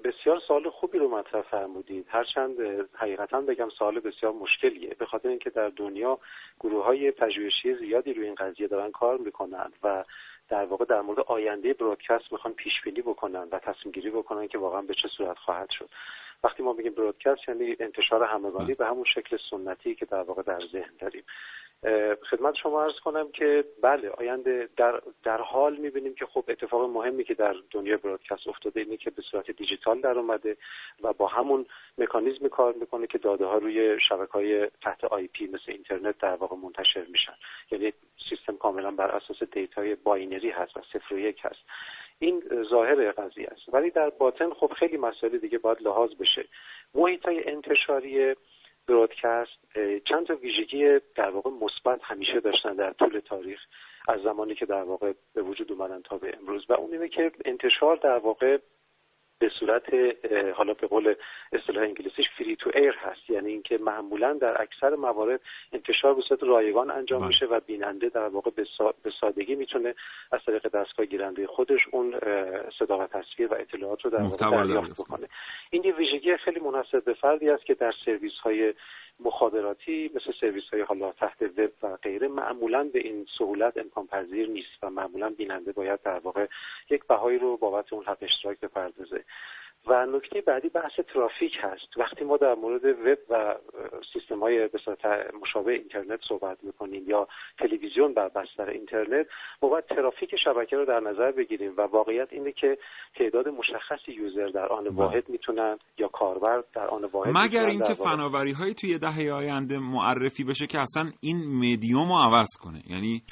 بسیار 0.04 0.40
رو 0.64 0.70
مطرح 1.16 1.42
فرمودید. 1.42 2.06
هرچند 2.08 2.56
حقیقتا 2.94 3.40
بگم 3.40 3.68
سوال 3.68 4.00
بسیار 4.00 4.32
مشکلیه. 4.32 4.94
به 4.98 5.06
خاطر 5.06 5.28
اینکه 5.28 5.50
در 5.50 5.68
دنیا 5.68 6.18
گروه 6.60 6.84
های 6.84 7.10
پژوهشی 7.10 7.74
زیادی 7.74 8.14
روی 8.14 8.24
این 8.24 8.34
قضیه 8.34 8.68
دارن 8.68 8.90
کار 8.90 9.18
می‌کنن 9.18 9.72
و 9.82 10.04
در 10.48 10.64
واقع 10.64 10.84
در 10.84 11.00
مورد 11.00 11.20
آینده 11.20 11.74
برودکست 11.74 12.32
می‌خوان 12.32 12.54
پیش 12.54 12.72
بینی 12.84 13.02
بکنن 13.02 13.48
و 13.52 13.58
تصمیم 13.58 13.92
گیری 13.92 14.10
بکنن 14.10 14.48
که 14.48 14.58
واقعا 14.58 14.82
به 14.82 14.94
چه 14.94 15.08
صورت 15.08 15.38
خواهد 15.38 15.70
شد. 15.70 15.88
وقتی 16.44 16.62
ما 16.62 16.72
میگیم 16.72 16.94
broadcast 16.94 17.48
یعنی 17.48 17.76
انتشار 17.80 18.24
همگانی 18.24 18.74
به 18.74 18.86
همون 18.86 19.04
شکل 19.14 19.38
سنتی 19.50 19.94
که 19.94 20.06
در 20.06 20.22
واقع 20.22 20.42
در 20.42 20.60
ذهن 20.72 20.92
داریم. 20.98 21.24
خدمت 22.30 22.54
شما 22.54 22.82
عرض 22.82 22.98
کنم 23.04 23.30
که 23.32 23.64
بله 23.82 24.08
آینده 24.10 24.68
در, 24.76 25.00
در 25.24 25.40
حال 25.40 25.76
می‌بینیم 25.76 26.14
که 26.14 26.26
خب 26.26 26.44
اتفاق 26.48 26.90
مهمی 26.90 27.24
که 27.24 27.34
در 27.34 27.54
دنیا 27.70 27.96
broadcast 27.96 28.48
افتاده 28.48 28.80
اینه 28.80 28.96
که 28.96 29.10
به 29.10 29.22
صورت 29.22 29.50
دیجیتال 29.50 30.00
در 30.00 30.18
اومده 30.18 30.56
و 31.02 31.12
با 31.12 31.26
همون 31.26 31.66
مکانیزمی 31.98 32.48
کار 32.48 32.74
می‌کنه 32.80 33.06
که 33.06 33.18
داده 33.18 33.44
ها 33.44 33.58
روی 33.58 34.00
شبکه 34.08 34.32
های 34.32 34.66
تحت 34.82 35.04
IP 35.04 35.46
مثل 35.46 35.72
اینترنت 35.72 36.18
در 36.18 36.34
واقع 36.34 36.56
منتشر 36.56 37.06
میشن. 37.12 37.34
یعنی 37.70 37.92
سیستم 38.28 38.56
کاملا 38.56 38.90
بر 38.90 39.10
اساس 39.10 39.42
data 39.42 39.94
ی 39.94 40.02
binary 40.02 40.50
هست 40.50 40.76
و 40.76 40.80
صفر 40.92 41.14
و 41.14 41.18
یک 41.18 41.40
هست. 41.44 41.60
این 42.18 42.42
ظاهر 42.70 43.12
قضیه 43.12 43.48
است. 43.52 43.74
ولی 43.74 43.90
در 43.90 44.10
باطن 44.10 44.50
خب 44.50 44.72
خیلی 44.72 44.96
مسائل 44.96 45.38
دیگه 45.38 45.58
باید 45.58 45.82
لحاظ 45.82 46.10
بشه. 46.14 46.44
محیط 46.94 47.26
های 47.26 47.50
انتشاری 47.50 48.34
برودکست 48.88 49.58
چند 50.04 50.26
تا 50.26 50.34
ویژگی 50.34 51.00
در 51.14 51.30
واقع 51.30 51.50
مثبت 51.50 52.00
همیشه 52.02 52.40
داشتن 52.40 52.74
در 52.74 52.92
طول 52.92 53.20
تاریخ 53.20 53.60
از 54.08 54.20
زمانی 54.22 54.54
که 54.54 54.66
در 54.66 54.82
واقع 54.82 55.12
به 55.34 55.42
وجود 55.42 55.72
اومدن 55.72 56.02
تا 56.02 56.18
به 56.18 56.36
امروز. 56.36 56.64
و 56.68 56.72
اون 56.72 56.92
اینه 56.92 57.08
که 57.08 57.32
انتشار 57.44 57.96
در 57.96 58.18
واقع 58.18 58.58
به 59.38 59.50
صورت 59.60 59.82
حالا 60.54 60.74
به 60.74 60.86
قول 60.86 61.14
اصطلاح 61.52 61.84
انگلیسیش 61.84 62.26
فری 62.38 62.56
تو 62.56 62.70
ایر 62.74 62.94
هست. 62.98 63.30
یعنی 63.30 63.50
اینکه 63.50 63.78
معمولا 63.78 64.32
در 64.32 64.62
اکثر 64.62 64.94
موارد 64.94 65.40
انتشار 65.72 66.14
به 66.14 66.22
صورت 66.28 66.42
رایگان 66.42 66.90
انجام 66.90 67.20
بله. 67.20 67.28
میشه 67.28 67.46
و 67.46 67.60
بیننده 67.60 68.08
در 68.08 68.28
واقع 68.28 68.50
به 69.02 69.10
سادگی 69.20 69.54
می‌تونه 69.54 69.94
از 70.32 70.40
طریق 70.46 70.68
دستگاه 70.68 71.06
گیرنده 71.06 71.46
خودش 71.46 71.80
اون 71.90 72.14
صدا 72.78 72.98
و 72.98 73.06
تصویر 73.06 73.48
و 73.48 73.54
اطلاعات 73.54 74.04
رو 74.04 74.10
در 74.10 74.22
واقع 74.22 74.64
دریافت 74.66 75.00
بکنه. 75.00 75.28
این 75.70 75.84
یه 75.84 75.94
ویژگی 75.94 76.36
خیلی 76.36 76.60
منحصر 76.60 77.00
به 77.00 77.14
فردی 77.14 77.50
است 77.50 77.66
که 77.66 77.74
در 77.74 77.92
سرویس 78.04 78.38
های 78.42 78.74
مخابراتی 79.20 80.10
مثل 80.14 80.32
سرویس 80.40 80.64
های 80.72 80.82
حالا 80.82 81.12
تحت 81.12 81.42
وب 81.42 81.70
و 81.82 81.96
غیره 81.96 82.28
معمولا 82.28 82.84
به 82.92 82.98
این 82.98 83.26
سهولت 83.38 83.76
امکان 83.76 84.06
پذیر 84.06 84.48
نیست 84.48 84.82
و 84.82 84.90
معمولا 84.90 85.30
بیننده 85.30 85.72
باید 85.72 86.02
در 86.02 86.18
واقع 86.18 86.46
یک 86.90 87.04
بهایی 87.04 87.38
رو 87.38 87.56
بابت 87.56 87.92
اون 87.92 88.04
حق 88.04 88.18
اشتراک 88.20 88.60
بپردازه 88.60 89.24
و 89.86 90.06
نکته 90.06 90.40
بعدی 90.40 90.68
بحث 90.68 91.00
ترافیک 91.14 91.52
هست. 91.60 91.98
وقتی 91.98 92.24
ما 92.24 92.36
در 92.36 92.54
مورد 92.54 92.84
وب 92.84 93.18
و 93.30 93.54
سیستم 94.12 94.40
های 94.40 94.68
به 94.68 94.78
مشابه 95.42 95.72
اینترنت 95.72 96.20
صحبت 96.28 96.58
می‌کنیم 96.62 97.04
یا 97.08 97.28
تلویزیون 97.58 98.14
بر 98.14 98.28
بستر 98.28 98.70
اینترنت 98.70 99.26
ما 99.62 99.68
باید 99.68 99.84
ترافیک 99.84 100.30
شبکه 100.44 100.76
رو 100.76 100.84
در 100.84 101.00
نظر 101.00 101.32
بگیریم 101.32 101.74
و 101.76 101.82
واقعیت 101.82 102.28
اینه 102.32 102.52
که 102.52 102.78
تعداد 103.14 103.48
مشخصی 103.48 104.12
یوزر 104.12 104.46
در 104.46 104.66
آن 104.66 104.84
بله. 104.84 104.94
واحد 104.94 105.28
می‌تونن 105.28 105.78
یا 105.98 106.08
کاربر 106.08 106.62
در 106.74 106.86
آن 106.86 107.04
واحد 107.04 107.32
مگر 107.36 107.64
اینکه 107.64 107.94
فناوری 107.94 108.52
های 108.52 108.74
توی 108.74 108.98
دهه 108.98 109.32
آینده 109.32 109.78
معرفی 109.78 110.44
بشه 110.44 110.66
که 110.66 110.80
اصلا 110.80 111.10
این 111.20 111.36
مدیوم 111.36 112.08
رو 112.08 112.18
عوض 112.18 112.48
کنه؟ 112.62 112.82
یعنی 112.90 113.22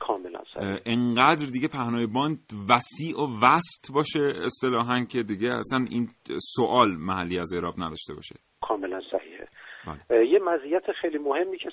انقدر 0.87 1.47
دیگه 1.53 1.69
پهنای 1.69 2.07
باند 2.07 2.39
وسیع 2.71 3.17
و 3.17 3.27
وست 3.43 3.93
باشه 3.95 4.21
اصطلاحا 4.45 5.05
که 5.05 5.23
دیگه 5.23 5.49
اصلا 5.53 5.85
این 5.91 6.09
سوال 6.57 6.89
محلی 6.91 7.39
از 7.39 7.53
اعراب 7.53 7.75
نداشته 7.79 8.15
باشه 8.15 8.35
کاملا 8.61 9.01
صحیحه 9.11 9.49
بله. 9.87 10.29
یه 10.29 10.39
مزیت 10.39 10.93
خیلی 11.01 11.19
مهمی 11.19 11.59
که 11.59 11.71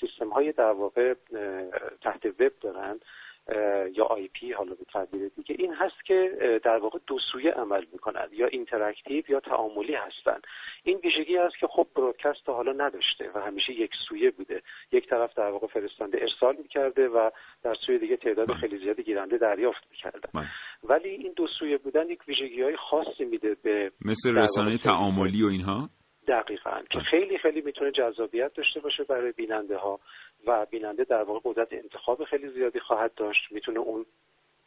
سیستم 0.00 0.28
های 0.28 0.52
در 0.52 0.72
واقع 0.72 1.14
تحت 2.02 2.26
وب 2.26 2.52
دارن 2.60 3.00
یا 3.92 4.04
IP 4.04 4.52
حالا 4.52 4.74
به 4.74 4.84
تعبیر 4.92 5.28
دیگه 5.28 5.56
این 5.58 5.74
هست 5.74 6.04
که 6.04 6.30
در 6.64 6.76
واقع 6.76 6.98
دو 7.06 7.18
سویه 7.32 7.50
عمل 7.50 7.84
می‌کنن 7.92 8.28
یا 8.32 8.46
interactive 8.46 9.24
یا 9.28 9.40
تعاملی 9.40 9.94
هستن. 9.94 10.40
این 10.84 11.00
ویژگی 11.04 11.38
است 11.38 11.58
که 11.60 11.66
خب 11.66 11.86
broadcast 11.96 12.46
تا 12.46 12.54
حالا 12.54 12.72
نداشته 12.72 13.30
و 13.34 13.38
همیشه 13.38 13.72
یک 13.72 13.90
سویه 14.08 14.30
بوده. 14.30 14.62
یک 14.92 15.08
طرف 15.08 15.34
در 15.34 15.50
واقع 15.50 15.66
فرستنده 15.66 16.18
ارسال 16.20 16.56
می‌کرده 16.56 17.08
و 17.08 17.30
در 17.62 17.74
سوی 17.86 17.98
دیگه 17.98 18.16
تعداد 18.16 18.48
بله. 18.48 18.56
خیلی 18.56 18.78
زیادی 18.78 19.02
گیرنده 19.02 19.38
دریافت 19.38 19.82
می‌کردن 19.90 20.30
بله. 20.34 20.46
ولی 20.84 21.08
این 21.08 21.32
دو 21.36 21.46
سویه 21.58 21.78
بودن 21.78 22.10
یک 22.10 22.28
ویژگی 22.28 22.62
های 22.62 22.76
خاصی 22.76 23.24
میده 23.24 23.56
به 23.62 23.90
مثل 24.04 24.36
رسانه 24.36 24.78
تعاملی 24.78 25.42
و 25.42 25.46
اینها؟ 25.46 25.88
دقیقا. 26.28 26.82
که 26.90 26.98
خیلی 27.10 27.38
خیلی 27.38 27.60
می‌تونه 27.60 27.90
جذابیت 27.90 28.54
داشته 28.54 28.80
باشه 28.80 29.04
برای 29.04 29.32
بیننده 29.32 29.76
ها 29.76 30.00
و 30.46 30.66
بیننده 30.66 31.04
در 31.04 31.22
واقع 31.22 31.40
قدرت 31.44 31.72
انتخاب 31.72 32.24
خیلی 32.24 32.48
زیادی 32.48 32.80
خواهد 32.80 33.14
داشت. 33.14 33.52
می‌تونه 33.52 33.80
اون 33.80 34.06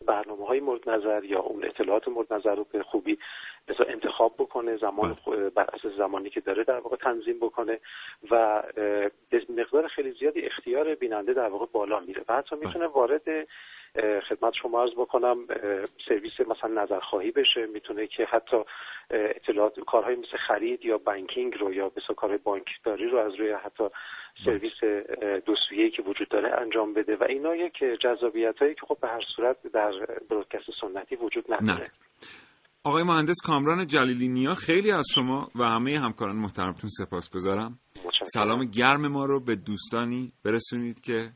برنامه 0.05 0.45
های 0.45 0.59
مورد 0.59 0.89
نظر 0.89 1.23
یا 1.23 1.39
اون 1.39 1.65
اطلاعات 1.65 2.07
مورد 2.07 2.33
نظر 2.33 2.55
رو 2.55 2.63
به 2.63 2.83
خوبی 2.83 3.17
انتخاب 3.87 4.33
بکنه 4.37 4.77
زمان 4.77 5.17
بله. 5.27 5.49
بر 5.49 5.69
اساس 5.73 5.93
زمانی 5.97 6.29
که 6.29 6.41
داره 6.41 6.63
در 6.63 6.79
واقع 6.79 6.95
تنظیم 6.95 7.39
بکنه 7.39 7.79
و 8.31 8.63
به 9.29 9.45
مقدار 9.49 9.87
خیلی 9.87 10.11
زیادی 10.11 10.41
اختیار 10.41 10.95
بیننده 10.95 11.33
در 11.33 11.47
واقع 11.47 11.65
بالا 11.71 11.99
میره. 11.99 12.23
و 12.27 12.35
حتی 12.35 12.55
می‌تونه 12.55 12.87
وارد 12.87 13.47
خدمت 14.29 14.53
شما 14.61 14.81
عرض 14.81 14.91
بکنم. 14.97 15.37
سرویس 16.07 16.33
مثلا 16.39 16.83
نظرخواهی 16.83 17.31
بشه. 17.31 17.65
می‌تونه 17.73 18.07
که 18.07 18.25
حتی 18.25 18.57
اطلاعات 19.11 19.79
کارهای 19.79 20.15
مثل 20.15 20.37
خرید 20.47 20.85
یا 20.85 20.97
بانکینگ 20.97 21.53
رو 21.59 21.73
یا 21.73 21.89
بسیار 21.89 22.15
کارهای 22.17 22.39
بانکداری 22.43 23.09
رو 23.09 23.17
از 23.17 23.35
روی 23.35 23.51
حتی 23.51 23.83
سرویس 24.45 25.05
دو 25.45 25.55
که 25.95 26.01
وجود 26.01 26.29
داره 26.29 26.61
انجام 26.61 26.93
بده. 26.93 27.15
و 27.15 27.23
اینا 27.23 27.55
یک 27.55 27.73
جذابیت 28.01 28.59
هایی 28.59 28.75
که 28.75 28.81
خب 28.87 28.97
به 29.01 29.07
هر 29.07 29.21
صورت 29.35 29.57
در 29.73 29.91
برودکست 30.29 30.71
سنتی 30.81 31.15
وجود 31.15 31.45
نداره. 31.53 31.87
آقای 32.85 33.03
مهندس 33.03 33.35
کامران 33.45 33.87
جلیلی 33.87 34.27
نیا 34.27 34.53
خیلی 34.53 34.91
از 34.91 35.05
شما 35.15 35.47
و 35.55 35.63
همه 35.63 35.99
همکاران 35.99 36.35
محترمتون 36.35 36.89
سپاسگزارم. 36.89 37.79
سلام 38.23 38.65
گرم 38.65 39.07
ما 39.07 39.25
رو 39.25 39.39
به 39.39 39.55
دوستانی 39.55 40.33
برسونید 40.45 41.01
که 41.01 41.29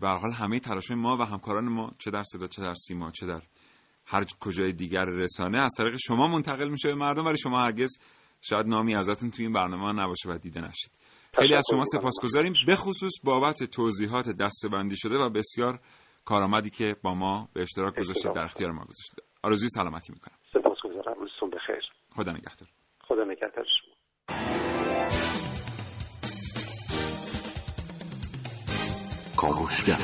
به 0.00 0.08
حال 0.08 0.32
همه 0.32 0.60
تلاش 0.60 0.90
ما 0.90 1.16
و 1.16 1.22
همکاران 1.22 1.68
ما 1.68 1.90
چه 1.98 2.10
در 2.10 2.22
صدا 2.22 2.46
چه 2.46 2.62
در 2.62 2.74
سیما 2.74 3.10
چه 3.10 3.26
در 3.26 3.40
هر 4.06 4.24
کجای 4.40 4.72
دیگر 4.72 5.04
رسانه 5.04 5.58
از 5.58 5.74
طریق 5.78 5.96
شما 6.06 6.28
منتقل 6.28 6.68
میشه 6.68 6.88
به 6.88 6.94
مردم. 6.94 7.24
ولی 7.24 7.38
شما 7.38 7.64
هرگز 7.64 7.98
شاید 8.40 8.66
نامی 8.66 8.94
ازتون 8.94 9.30
توی 9.30 9.44
این 9.44 9.52
برنامه 9.54 10.02
نباشه 10.02 10.28
و 10.28 10.38
دیده 10.38 10.60
نشید. 10.60 10.92
خیلی 11.34 11.54
از 11.54 11.64
شما 11.70 11.84
سپاسگزاریم. 11.84 12.52
به 12.66 12.76
خصوص 12.76 13.12
بابت 13.24 13.64
توضیحات 13.64 14.30
دستبندی 14.30 14.96
شده 14.96 15.14
و 15.14 15.30
بسیار 15.30 15.80
کارآمدی 16.24 16.70
که 16.70 16.96
با 17.02 17.14
ما 17.14 17.48
به 17.52 17.62
اشتراک 17.62 17.98
گذاشته 17.98 18.32
در 18.32 18.44
اختیار 18.44 18.70
ما 18.72 18.84
گذاشته 18.84 19.22
آرزوی 19.42 19.68
سلامتی 19.68 20.12
می‌کنم. 20.12 20.36
سپاسگزارم. 20.52 21.10
خدا 22.16 22.32
نگهدار. 22.32 22.68
خدا 23.00 23.24
نگهدار. 23.24 23.66
کاوشگر 29.40 29.96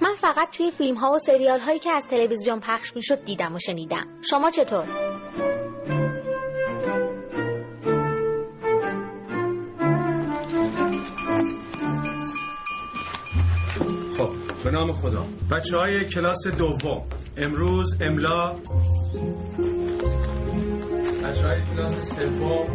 من 0.00 0.14
فقط 0.14 0.50
توی 0.52 0.70
فیلم 0.70 0.94
ها 0.96 1.12
و 1.12 1.18
سریال 1.18 1.60
هایی 1.60 1.78
که 1.78 1.90
از 1.90 2.06
تلویزیون 2.08 2.60
پخش 2.60 2.96
می‌شد 2.96 3.24
دیدم 3.24 3.54
و 3.54 3.58
شنیدم 3.58 4.06
شما 4.30 4.50
چطور؟ 4.50 5.05
به 14.66 14.72
نام 14.72 14.92
خدا. 14.92 15.24
بچه 15.50 15.76
های 15.76 16.04
کلاس 16.04 16.46
دوم 16.46 17.02
امروز 17.36 17.96
املا 18.00 18.52
بچه 21.24 21.46
های 21.46 21.62
کلاس 21.74 22.14
سوم 22.16 22.66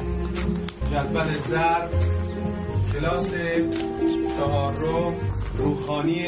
جدول 0.91 1.32
ضرب 1.32 1.89
کلاس 2.93 3.34
چهارم 4.38 5.15
روخانی 5.58 6.27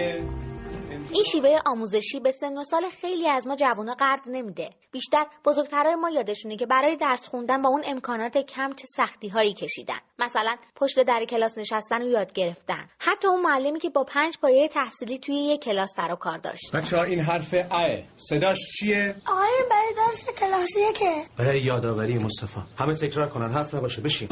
این 1.14 1.24
شیوه 1.24 1.60
آموزشی 1.66 2.20
به 2.20 2.32
سن 2.32 2.58
و 2.58 2.64
سال 2.64 2.90
خیلی 3.02 3.30
از 3.30 3.48
ما 3.48 3.56
جوونا 3.56 3.96
قدر 4.00 4.32
نمیده. 4.32 4.70
بیشتر 4.92 5.26
بزرگترای 5.46 5.96
ما 5.96 6.10
یادشونه 6.10 6.56
که 6.56 6.66
برای 6.66 6.96
درس 6.98 7.28
خوندن 7.28 7.62
با 7.62 7.70
اون 7.70 7.82
امکانات 7.86 8.38
کم 8.38 8.74
چه 8.74 8.88
سختی 8.98 9.28
هایی 9.28 9.54
کشیدن. 9.54 9.98
مثلا 10.20 10.56
پشت 10.76 11.04
در 11.04 11.26
کلاس 11.30 11.58
نشستن 11.58 12.02
و 12.02 12.08
یاد 12.08 12.34
گرفتن. 12.34 12.90
حتی 13.00 13.28
اون 13.28 13.42
معلمی 13.42 13.80
که 13.80 13.90
با 13.90 14.04
پنج 14.04 14.38
پایه 14.42 14.68
تحصیلی 14.68 15.18
توی 15.18 15.36
یک 15.36 15.64
کلاس 15.64 15.90
سر 15.96 16.12
و 16.12 16.16
کار 16.16 16.38
داشت. 16.38 16.76
بچه 16.76 17.00
این 17.00 17.20
حرف 17.20 17.54
اه. 17.54 18.04
صداش 18.16 18.58
چیه؟ 18.80 19.16
آقای 19.28 19.70
برای 19.70 19.94
درس 19.98 20.30
کلاسیه 20.40 20.94
که 20.94 21.26
برای 21.38 21.62
یادآوری 21.62 22.18
مصطفی. 22.18 22.60
همه 22.80 22.94
تکرار 22.94 23.30
کنن. 23.30 23.50
حرف 23.50 23.74
نباشه. 23.74 24.02
بشین. 24.02 24.28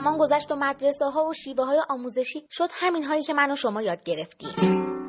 زمان 0.00 0.18
گذشت 0.18 0.52
و 0.52 0.56
مدرسه 0.56 1.04
ها 1.04 1.24
و 1.24 1.34
شیوه 1.34 1.64
های 1.64 1.80
آموزشی 1.88 2.42
شد 2.50 2.68
همین 2.72 3.04
هایی 3.04 3.22
که 3.22 3.34
من 3.34 3.50
و 3.50 3.54
شما 3.54 3.82
یاد 3.82 4.02
گرفتیم. 4.02 4.50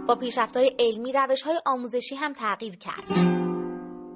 با 0.08 0.16
پیشرفت 0.16 0.58
های 0.58 0.76
علمی 0.80 1.12
روش 1.12 1.44
های 1.44 1.60
آموزشی 1.66 2.16
هم 2.16 2.34
تغییر 2.34 2.76
کرد. 2.76 3.04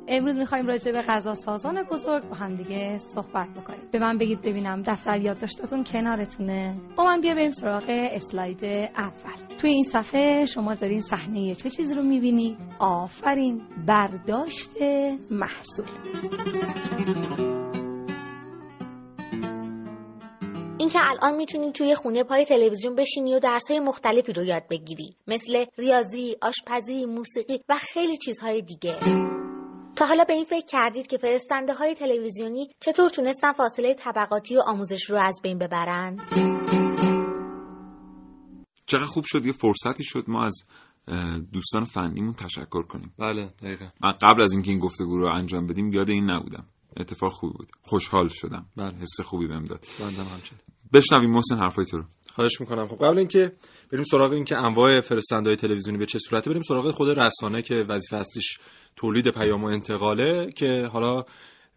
امروز 0.08 0.38
می‌خوایم 0.38 0.68
راجع 0.68 0.92
به 0.92 1.02
غذا 1.02 1.34
سازان 1.36 1.84
بزرگ 1.84 2.30
با 2.30 2.36
هم 2.36 2.56
دیگه 2.56 2.98
صحبت 2.98 3.50
بکنیم. 3.50 3.90
به 3.92 4.00
من 4.00 4.18
بگید 4.18 4.42
ببینم 4.42 4.82
دفتر 4.82 5.18
یادداشتتون 5.18 5.84
کنارتونه. 5.84 6.76
با 6.98 7.04
من 7.04 7.22
بیا 7.22 7.36
بریم 7.36 7.52
سراغ 7.52 7.86
اسلاید 7.88 8.66
اول. 8.98 9.58
توی 9.62 9.70
این 9.70 9.84
صفحه 9.84 10.46
شما 10.46 10.74
دارین 10.74 11.02
صحنه 11.02 11.56
چه 11.56 11.70
چیزی 11.70 11.96
رو 11.96 12.06
می‌بینید؟ 12.06 12.58
آفرین 12.80 13.62
برداشت 13.88 14.72
محصول. 15.32 15.86
اینکه 20.86 21.00
الان 21.02 21.36
می‌تونی 21.36 21.72
توی 21.72 21.96
خونه 21.96 22.24
پای 22.24 22.46
تلویزیون 22.46 22.96
بشینی 22.96 23.36
و 23.36 23.40
درس 23.40 23.72
های 23.72 23.80
مختلفی 23.80 24.34
رو 24.34 24.44
یاد 24.44 24.64
بگیری. 24.70 25.16
مثل 25.28 25.66
ریاضی، 25.78 26.36
آشپزی، 26.42 27.06
موسیقی 27.06 27.60
و 27.70 27.78
خیلی 27.78 28.18
چیزهای 28.18 28.62
دیگه. 28.62 28.96
تا 29.98 30.06
حالا 30.06 30.24
به 30.24 30.34
این 30.34 30.46
فکر 30.46 30.66
کردید 30.66 31.08
که 31.08 31.18
فرستنده 31.18 31.74
های 31.74 31.96
تلویزیونی 31.96 32.70
چطور 32.80 33.10
تونستن 33.10 33.52
فاصله 33.52 33.94
طبقاتی 33.94 34.58
و 34.58 34.60
آموزش 34.66 35.10
رو 35.10 35.18
از 35.18 35.40
بین 35.44 35.58
ببرن؟ 35.58 36.18
چقدر 38.86 39.04
خوب 39.04 39.24
شد 39.28 39.46
یه 39.46 39.52
فرصتی 39.52 40.04
شد 40.04 40.24
ما 40.28 40.46
از 40.46 40.66
دوستان 41.54 41.86
فنیمون 41.86 42.34
تشکر 42.34 42.84
کنیم. 42.84 43.14
بله 43.20 43.46
دقیقا. 43.46 43.86
من 44.02 44.12
قبل 44.12 44.42
از 44.42 44.52
اینکه 44.52 44.72
این 44.72 44.80
گفتگو 44.80 45.18
رو 45.18 45.28
انجام 45.28 45.68
بدیم 45.68 45.94
یاد 45.94 46.10
این 46.10 46.32
نبودم. 46.32 46.66
اتفاق 46.98 47.32
خوبی 47.32 47.54
بود. 47.58 47.68
خوشحال 47.82 48.28
شدم. 48.28 48.66
بله. 48.78 48.96
حس 48.98 49.22
خوبی 49.22 49.48
بهم 49.48 49.64
داد. 49.64 49.86
بندم 50.00 50.24
همچنین. 50.24 50.62
بشنویم 50.96 51.30
محسن 51.30 51.58
حرفای 51.58 51.86
تو 51.86 51.98
رو. 51.98 52.04
خواهش 52.34 52.62
می‌کنم. 52.62 52.88
خب 52.88 52.96
قبل 52.96 53.18
اینکه 53.18 53.52
بریم 53.92 54.04
سراغ 54.04 54.32
اینکه 54.32 54.58
انواع 54.58 55.02
فرستنده 55.02 55.56
تلویزیونی 55.56 55.98
به 55.98 56.06
چه 56.06 56.20
صورته 56.20 56.50
بریم 56.50 56.62
سراغ 56.62 56.92
خود 56.92 57.20
رسانه 57.20 57.62
که 57.62 57.76
وظیفه 57.90 58.18
اصلیش 58.18 58.58
تولید 58.96 59.28
پیام 59.28 59.64
و 59.64 59.68
انتقاله 59.68 60.50
که 60.56 60.90
حالا 60.94 61.24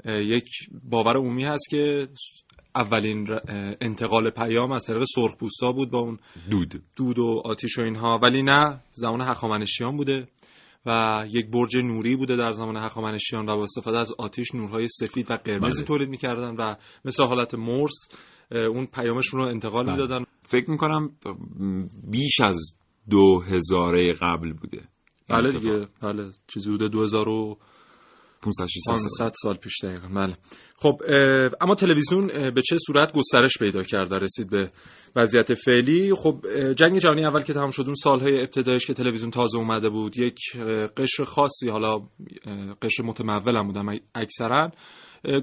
یک 0.04 0.48
باور 0.90 1.16
عمومی 1.16 1.44
هست 1.44 1.70
که 1.70 2.08
اولین 2.74 3.28
انتقال 3.80 4.30
پیام 4.30 4.72
از 4.72 4.84
طریق 4.86 5.04
سرخپوستا 5.14 5.72
بود 5.72 5.90
با 5.90 5.98
اون 5.98 6.18
دود. 6.50 6.82
دود 6.96 7.18
و 7.18 7.42
آتیش 7.44 7.78
و 7.78 7.82
اینها. 7.82 8.20
ولی 8.22 8.42
نه 8.42 8.80
زمان 8.92 9.20
هخامنشیان 9.20 9.96
بوده 9.96 10.28
و 10.86 11.24
یک 11.30 11.50
برج 11.50 11.76
نوری 11.76 12.16
بوده 12.16 12.36
در 12.36 12.52
زمان 12.52 12.76
هخامنشیان 12.76 13.48
و 13.48 13.56
با 13.56 13.62
استفاده 13.62 13.98
از 13.98 14.12
آتیش 14.18 14.54
نورهای 14.54 14.88
سفید 14.88 15.30
و 15.30 15.34
قرمزی 15.34 15.78
بله. 15.78 15.86
تولید 15.86 16.08
می‌کردن 16.08 16.54
و 16.56 16.74
مثل 17.04 17.24
حالت 17.24 17.54
مرس 17.54 18.08
اه، 18.12 18.16
اون 18.50 18.86
پیامشون 18.86 19.40
رو 19.40 19.46
انتقال 19.46 19.84
بله. 19.84 19.92
می‌دادن 19.92 20.24
فکر 20.42 20.70
می‌کنم 20.70 21.10
بیش 22.10 22.40
از 22.40 22.76
دو 23.10 23.40
هزاره 23.40 24.12
قبل 24.22 24.52
بوده 24.52 24.88
بله. 25.28 25.50
دیگه 25.50 25.88
بله 26.02 26.30
چیزی 26.46 26.70
بوده 26.70 26.88
2500 26.88 27.68
500 28.42 28.66
600 28.66 29.08
سال. 29.16 29.30
سال 29.42 29.56
پیش 29.56 29.84
دقیقا 29.84 30.08
بله 30.08 30.36
خب 30.80 30.96
اما 31.60 31.74
تلویزیون 31.74 32.26
به 32.26 32.62
چه 32.62 32.76
صورت 32.86 33.12
گسترش 33.12 33.58
پیدا 33.58 33.82
کرد 33.82 34.12
و 34.12 34.14
رسید 34.14 34.50
به 34.50 34.70
وضعیت 35.16 35.54
فعلی. 35.54 36.14
خب 36.14 36.46
جنگ 36.76 36.98
جهانی 36.98 37.24
اول 37.24 37.42
که 37.42 37.52
تمام 37.52 37.70
شد 37.70 37.82
اون 37.82 37.94
سالهای 37.94 38.40
ابتدایش 38.40 38.86
که 38.86 38.94
تلویزیون 38.94 39.30
تازه 39.30 39.58
اومده 39.58 39.88
بود 39.88 40.18
یک 40.18 40.38
قشر 40.96 41.24
خاصی 41.24 41.68
حالا 41.68 41.98
قشر 42.82 43.02
متمول 43.04 43.56
هم 43.56 43.66
بودن 43.66 43.98
اکثرا 44.14 44.70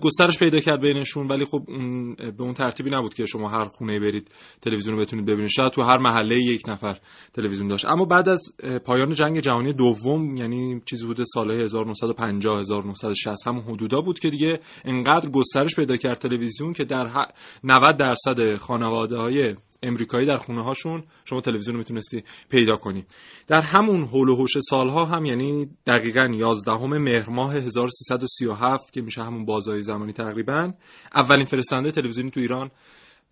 گسترش 0.02 0.40
پیدا 0.40 0.60
کرد 0.60 0.82
بینشون. 0.82 1.28
ولی 1.28 1.46
خب 1.46 1.62
اون 1.68 2.16
به 2.16 2.44
اون 2.44 2.54
ترتیبی 2.54 2.90
نبود 2.90 3.14
که 3.14 3.26
شما 3.26 3.50
هر 3.50 3.66
خونه 3.66 4.00
برید 4.00 4.32
تلویزیون 4.62 4.96
رو 4.96 5.02
بتونید 5.02 5.26
ببینید. 5.26 5.50
شاید 5.50 5.72
تو 5.72 5.84
هر 5.84 5.98
محله 5.98 6.36
یک 6.36 6.70
نفر 6.70 7.00
تلویزیون 7.34 7.68
داشت. 7.68 7.86
اما 7.86 8.06
بعد 8.06 8.30
از 8.30 8.42
پایان 8.86 9.10
جنگ 9.10 9.40
جهانی 9.40 9.74
دوم 9.74 10.38
یعنی 10.38 10.82
چیزی 10.86 11.06
بوده 11.06 11.24
سالهای 11.34 11.64
1950 11.64 12.60
1960 12.60 13.48
همون 13.48 13.64
حدودا 13.64 14.02
بود 14.02 14.20
که 14.20 14.30
دیگه 14.30 14.60
انقدر 14.86 15.25
گسترش 15.32 15.76
پیدا 15.76 15.98
کرد 15.98 16.18
تلویزیون 16.18 16.74
که 16.74 16.84
در 16.84 17.10
ح- 17.10 17.34
90 17.64 17.98
درصد 17.98 18.56
خانواده 18.56 19.18
های 19.18 19.56
امریکایی 19.84 20.28
در 20.28 20.36
خونه 20.36 20.64
هاشون 20.64 21.04
شما 21.26 21.42
تلویزیون 21.42 21.74
رو 21.74 21.78
می‌تونستی 21.78 22.24
پیدا 22.50 22.76
کنی. 22.76 23.06
در 23.48 23.62
همون 23.62 24.06
حول 24.06 24.30
و 24.30 24.36
حوش 24.36 24.52
سالها 24.70 25.06
هم 25.06 25.26
یعنی 25.26 25.70
دقیقا 25.88 26.32
11 26.36 26.78
مهر 26.78 27.30
ماه 27.30 27.54
1337 27.54 28.94
که 28.94 29.02
میشه 29.02 29.22
همون 29.22 29.46
بازهای 29.46 29.84
زمانی 29.84 30.14
تقریبا 30.14 30.74
اولین 31.16 31.46
فرستنده 31.46 31.92
تلویزیونی 31.92 32.32
تو 32.32 32.40
ایران 32.40 32.72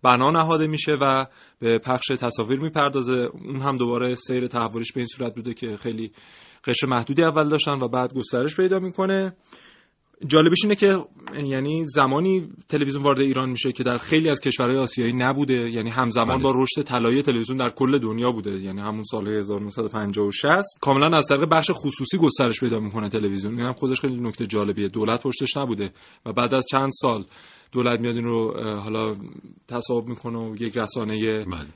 بنا 0.02 0.30
نهاده 0.30 0.66
میشه 0.66 0.92
و 1.02 1.26
به 1.58 1.78
پخش 1.78 2.06
تصاویر 2.06 2.60
می‌پردازه. 2.60 3.28
اون 3.32 3.60
هم 3.60 3.76
دوباره 3.76 4.14
سیر 4.14 4.46
تحولش 4.46 4.92
به 4.92 5.00
این 5.00 5.06
صورت 5.06 5.34
بوده 5.34 5.54
که 5.54 5.76
خیلی 5.76 6.12
قشر 6.64 6.86
محدودی 6.86 7.24
اول 7.24 7.48
داشتن 7.48 7.72
و 7.72 7.88
بعد 7.88 8.14
گسترش 8.14 8.56
پیدا 8.56 8.78
می‌کنه. 8.78 9.36
جالبش 10.26 10.58
اینه 10.64 10.74
که 10.74 10.98
یعنی 11.44 11.86
زمانی 11.86 12.48
تلویزیون 12.68 13.04
وارد 13.04 13.20
ایران 13.20 13.50
میشه 13.50 13.72
که 13.72 13.82
در 13.82 13.98
خیلی 13.98 14.30
از 14.30 14.40
کشورهای 14.40 14.78
آسیایی 14.78 15.12
نبوده 15.12 15.70
یعنی 15.70 15.90
همزمان 15.90 16.36
بله. 16.36 16.42
با 16.42 16.52
رشد 16.56 16.82
طلایی 16.82 17.22
تلویزیون 17.22 17.58
در 17.58 17.70
کل 17.70 17.98
دنیا 17.98 18.32
بوده 18.32 18.50
یعنی 18.50 18.80
همون 18.80 19.02
سال 19.02 19.28
1950 19.28 20.26
و 20.26 20.30
60 20.32 20.50
کاملا 20.80 21.16
از 21.16 21.26
طریق 21.26 21.48
بخش 21.48 21.70
خصوصی 21.74 22.18
گسترش 22.18 22.60
پیدا 22.60 22.80
می‌کنه 22.80 23.08
تلویزیون 23.08 23.58
این 23.58 23.66
هم 23.66 23.72
خودش 23.72 24.00
خیلی 24.00 24.20
نکته 24.20 24.46
جالبیه 24.46 24.88
دولت 24.88 25.22
پشتش 25.22 25.56
نبوده 25.56 25.90
و 26.26 26.32
بعد 26.32 26.54
از 26.54 26.66
چند 26.70 26.90
سال 26.92 27.24
دولت 27.72 28.00
میاد 28.00 28.14
این 28.14 28.24
رو 28.24 28.60
حالا 28.80 29.14
تصاحب 29.68 30.04
می‌کنه 30.06 30.38
و 30.38 30.56
یک 30.60 30.78
رسانه 30.78 31.44
بله. 31.44 31.66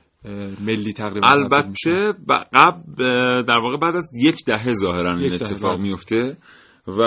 ملی 0.65 0.93
تقریبا. 0.93 1.27
البته 1.27 2.13
قبل 2.53 3.43
در 3.43 3.57
واقع 3.57 3.77
بعد 3.77 3.95
از 3.95 4.11
یک 4.15 4.35
دهه 4.45 4.71
ظاهرا 4.71 5.17
این 5.17 5.33
اتفاق 5.33 5.73
بله. 5.73 5.81
میفته 5.81 6.37
و 6.97 7.03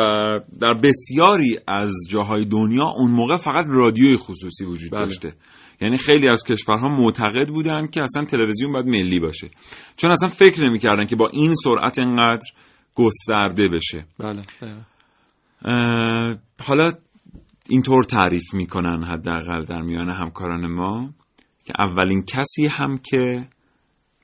در 0.60 0.74
بسیاری 0.74 1.58
از 1.66 1.92
جاهای 2.10 2.44
دنیا 2.44 2.84
اون 2.96 3.10
موقع 3.10 3.36
فقط 3.36 3.64
رادیوی 3.68 4.16
خصوصی 4.16 4.64
وجود 4.64 4.90
بله. 4.92 5.00
داشته 5.00 5.34
یعنی 5.80 5.98
خیلی 5.98 6.28
از 6.28 6.44
کشورها 6.44 6.88
معتقد 6.88 7.48
بودن 7.48 7.86
که 7.86 8.02
اصلا 8.02 8.24
تلویزیون 8.24 8.72
باید 8.72 8.86
ملی 8.86 9.20
باشه 9.20 9.48
چون 9.96 10.10
اصلا 10.10 10.28
فکر 10.28 10.64
نمی‌کردن 10.64 11.06
که 11.06 11.16
با 11.16 11.28
این 11.32 11.54
سرعت 11.54 11.98
انقدر 11.98 12.46
گسترده 12.94 13.68
بشه 13.68 14.06
بله. 14.18 14.42
اه، 15.64 16.36
حالا 16.66 16.92
اینطور 17.68 18.04
تعریف 18.04 18.54
می‌کنن 18.54 19.04
حداقل 19.04 19.64
در 19.64 19.80
میان 19.80 20.10
همکاران 20.10 20.66
ما 20.66 21.10
که 21.64 21.72
اولین 21.78 22.24
کسی 22.24 22.66
هم 22.66 22.98
که 22.98 23.48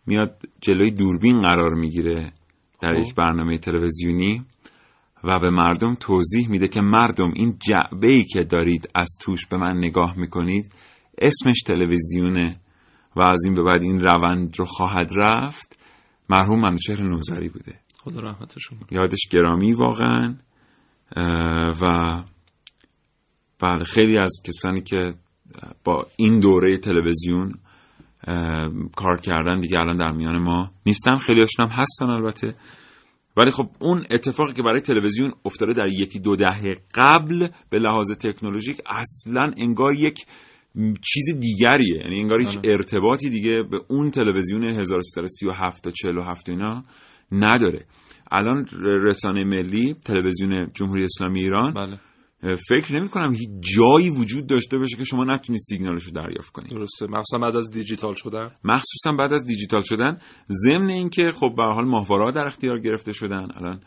میاد 0.07 0.43
جلوی 0.61 0.91
دوربین 0.91 1.41
قرار 1.41 1.75
می‌گیره 1.75 2.33
در 2.81 2.99
یک 2.99 3.15
برنامه 3.15 3.59
تلویزیونی 3.59 4.45
و 5.25 5.39
به 5.39 5.51
مردم 5.51 5.95
توضیح 5.95 6.49
میده 6.49 6.69
که 6.69 6.81
مردم 6.81 7.33
این 7.35 7.59
جعبه 7.69 8.09
ای 8.09 8.25
که 8.25 8.45
دارید 8.45 8.91
از 8.95 9.09
توش 9.21 9.47
به 9.47 9.57
من 9.57 9.77
نگاه 9.77 10.19
می‌کنید 10.19 10.73
اسمش 11.19 11.63
تلویزیونه 11.67 12.61
و 13.17 13.21
از 13.21 13.45
این 13.45 13.55
به 13.55 13.63
بعد 13.63 13.83
این 13.83 14.01
روند 14.01 14.59
رو 14.59 14.65
خواهد 14.65 15.11
رفت. 15.17 15.79
مرحوم 16.31 16.61
منوچهر 16.61 17.03
نوزری 17.03 17.49
بوده. 17.49 17.75
خدا 17.99 18.21
رحمتشون 18.21 18.79
یادش 18.91 19.21
گرامی 19.31 19.73
واقعا 19.73 20.37
و 21.81 22.23
بله 23.61 23.85
خیلی 23.85 24.19
از 24.19 24.33
کسانی 24.45 24.81
که 24.81 25.15
با 25.85 26.07
این 26.17 26.41
دوره 26.41 26.79
تلویزیون 26.79 27.55
کار 28.97 29.21
کردن 29.23 29.61
دیگه 29.61 29.79
الان 29.79 29.97
در 29.97 30.11
میان 30.11 30.39
ما 30.43 30.71
نیستن. 30.87 31.17
خیلی 31.17 31.45
هم 31.59 31.69
هستن 31.69 32.11
البته. 32.11 32.55
ولی 33.39 33.51
خب 33.51 33.69
اون 33.81 34.05
اتفاقی 34.11 34.53
که 34.53 34.63
برای 34.63 34.81
تلویزیون 34.81 35.33
افتاده 35.45 35.73
در 35.73 35.89
یکی 35.89 36.19
دو 36.19 36.37
دهه 36.37 36.77
قبل 36.95 37.49
به 37.71 37.79
لحاظ 37.79 38.13
تکنولوژیک 38.13 38.81
اصلا 38.87 39.53
انگار 39.57 39.95
یک 39.95 40.27
چیز 41.03 41.39
دیگریه 41.41 41.97
یعنی 41.97 42.21
انگار 42.21 42.41
هیچ 42.41 42.59
بله. 42.59 42.73
ارتباطی 42.73 43.31
دیگه 43.31 43.63
به 43.71 43.81
اون 43.89 44.11
تلویزیون 44.11 44.63
1337 44.65 45.83
تا 45.83 45.91
47 45.91 46.49
اینا 46.49 46.85
نداره 47.33 47.85
الان 48.31 48.67
رسانه 48.83 49.45
ملی 49.45 49.95
تلویزیون 49.95 50.71
جمهوری 50.75 51.05
اسلامی 51.05 51.41
ایران 51.41 51.75
بله. 51.75 51.99
فکر 52.41 52.97
نمی 52.97 53.09
کنم 53.09 53.33
هیچ 53.33 53.49
جایی 53.77 54.11
وجود 54.11 54.47
داشته 54.47 54.79
باشه 54.79 54.97
که 54.97 55.05
شما 55.05 55.25
نتونید 55.25 55.61
سیگنالش 55.61 56.05
رو 56.05 56.13
دریافت 56.13 56.53
کنید 56.53 56.71
درسته. 56.71 57.07
مخصوصا 57.07 57.39
بعد 57.39 57.57
از 57.57 57.71
دیجیتال 57.71 58.15
شدن. 58.15 58.51
مخصوصا 58.65 59.13
بعد 59.13 59.33
از 59.33 59.45
دیجیتال 59.45 59.81
شدن. 59.81 60.19
ضمن 60.49 60.91
اینکه 60.91 61.31
خب 61.35 61.55
به 61.57 61.63
حال 61.63 61.85
ماهواره 61.85 62.33
در 62.33 62.47
اختیار 62.47 62.81
گرفته 62.81 63.13
شدن. 63.13 63.49
الان 63.57 63.81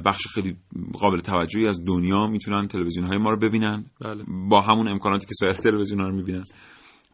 بخش 0.00 0.26
خیلی 0.34 0.56
قابل 1.00 1.20
توجهی 1.20 1.66
از 1.66 1.78
دنیا 1.86 2.26
می‌تونن 2.26 2.66
تلویزیون 2.66 3.06
های 3.06 3.18
ما 3.18 3.30
رو 3.30 3.38
ببینن. 3.38 3.84
بله. 4.00 4.24
با 4.50 4.60
همون 4.60 4.88
امکاناتی 4.88 5.26
که 5.26 5.34
سایر 5.34 5.52
تلویزیون 5.52 6.00
ها 6.00 6.08
رو 6.08 6.16
می‌بینن. 6.16 6.44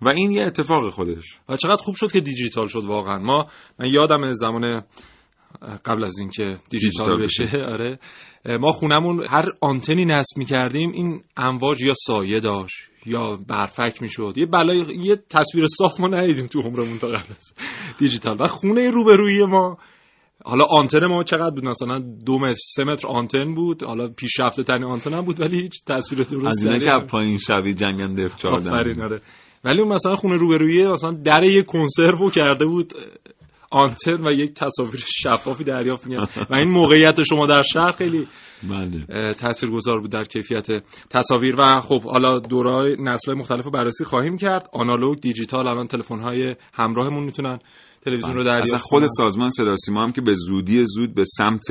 و 0.02 0.09
این 0.09 0.31
یه 0.31 0.42
اتفاق 0.46 0.90
خودش. 0.90 1.40
و 1.48 1.57
چقدر 1.57 1.83
خوب 1.83 1.94
شد 1.94 2.12
که 2.12 2.20
دیجیتال 2.20 2.68
شد 2.68 2.85
واقعا. 2.85 3.18
ما 3.18 3.46
من 3.79 3.88
یادم 3.88 4.33
زمان 4.33 4.83
قبل 5.85 6.04
از 6.04 6.18
اینکه 6.20 6.59
دیجیتال 6.70 7.22
بشه. 7.22 7.44
آره. 7.68 7.98
ما 8.61 8.72
خونمون 8.72 9.24
هر 9.24 9.44
آنتنی 9.61 10.04
نصب 10.04 10.38
می‌کردیم 10.38 10.92
این 10.92 11.20
امواج 11.37 11.82
یا 11.82 11.94
سایه 12.06 12.40
داشت 12.40 12.76
یا 13.06 13.38
برفک 13.48 14.02
می‌شد. 14.02 14.32
یه 14.37 14.46
بلای 14.46 14.78
یه 14.96 15.16
تصویر 15.30 15.66
صاف 15.66 16.00
ما 16.00 16.06
ندیدیم 16.06 16.46
تو 16.46 16.61
عمرمون 16.61 16.98
تا 16.98 17.06
قبل 17.06 17.30
از 17.30 17.54
دیجیتال. 17.98 18.37
و 18.40 18.48
خونه 18.48 18.90
روبروی 18.90 19.44
ما. 19.44 19.78
حالا 20.44 20.64
آنتن 20.64 21.06
ما 21.09 21.22
چقدر 21.22 21.50
بود؟ 21.50 21.64
مثلا 21.64 21.98
دو 21.98 22.38
متر 22.38 22.61
سه 22.74 22.85
متر 22.85 23.09
آنتن 23.09 23.54
بود. 23.54 23.82
حالا 23.82 24.09
پیشرفته 24.09 24.62
ترین 24.62 24.85
آنتن 24.85 25.14
هم 25.14 25.24
بود 25.24 25.40
ولی 25.40 25.61
هیچ 25.61 25.85
تصویر 25.85 26.22
درست 26.22 26.66
از 26.66 26.82
که 26.82 27.06
پایین 27.09 27.38
شبی 27.38 27.74
جنگنده 27.74 28.24
اف 28.24 28.37
14 28.37 28.70
آره. 28.70 29.20
ولی 29.64 29.80
اون 29.80 29.92
مثلا 29.92 30.16
خونه 30.16 30.37
روبرویه 30.37 30.88
مثلا 30.88 31.11
در 31.11 31.44
یه 31.44 31.62
کنسرو 31.62 32.30
کرده 32.30 32.66
بود. 32.66 32.92
آنتن 33.70 34.26
و 34.26 34.33
یک 34.33 34.55
تصاویر 34.55 35.05
شفافی 35.22 35.64
دریافت 35.64 36.07
می‌کرد. 36.07 36.46
و 36.50 36.55
این 36.55 36.68
موقعیت 36.68 37.22
شما 37.22 37.44
در 37.44 37.62
شهر 37.62 37.92
خیلی 37.92 38.26
بله. 38.70 39.35
تاثیرگذار 39.35 40.00
بود 40.00 40.11
در 40.11 40.24
کیفیت 40.24 40.66
تصاویر. 41.11 41.55
و 41.59 41.81
خب 41.81 42.02
حالا 42.02 42.38
دورای 42.38 42.96
نسل 42.98 43.35
مختلف 43.35 43.64
رو 43.64 43.70
بررسی 43.70 44.05
خواهیم 44.05 44.37
کرد. 44.37 44.68
آنالوگ 44.72 45.20
دیجیتال 45.20 45.68
الان 45.68 45.87
تلفن 45.87 46.20
های 46.20 46.57
همراهمون 46.72 47.24
می‌تونن 47.24 47.59
تلویزیون 48.07 48.35
رو 48.35 48.44
دریافت 48.44 48.66
اصلا 48.66 48.79
خود 48.79 49.07
سازمان 49.07 49.50
صدا 49.50 49.74
سیما 49.74 50.05
هم 50.05 50.12
که 50.12 50.20
به 50.20 50.33
زودی 50.35 50.85
زود 50.85 51.14
به 51.14 51.24
سمت 51.24 51.66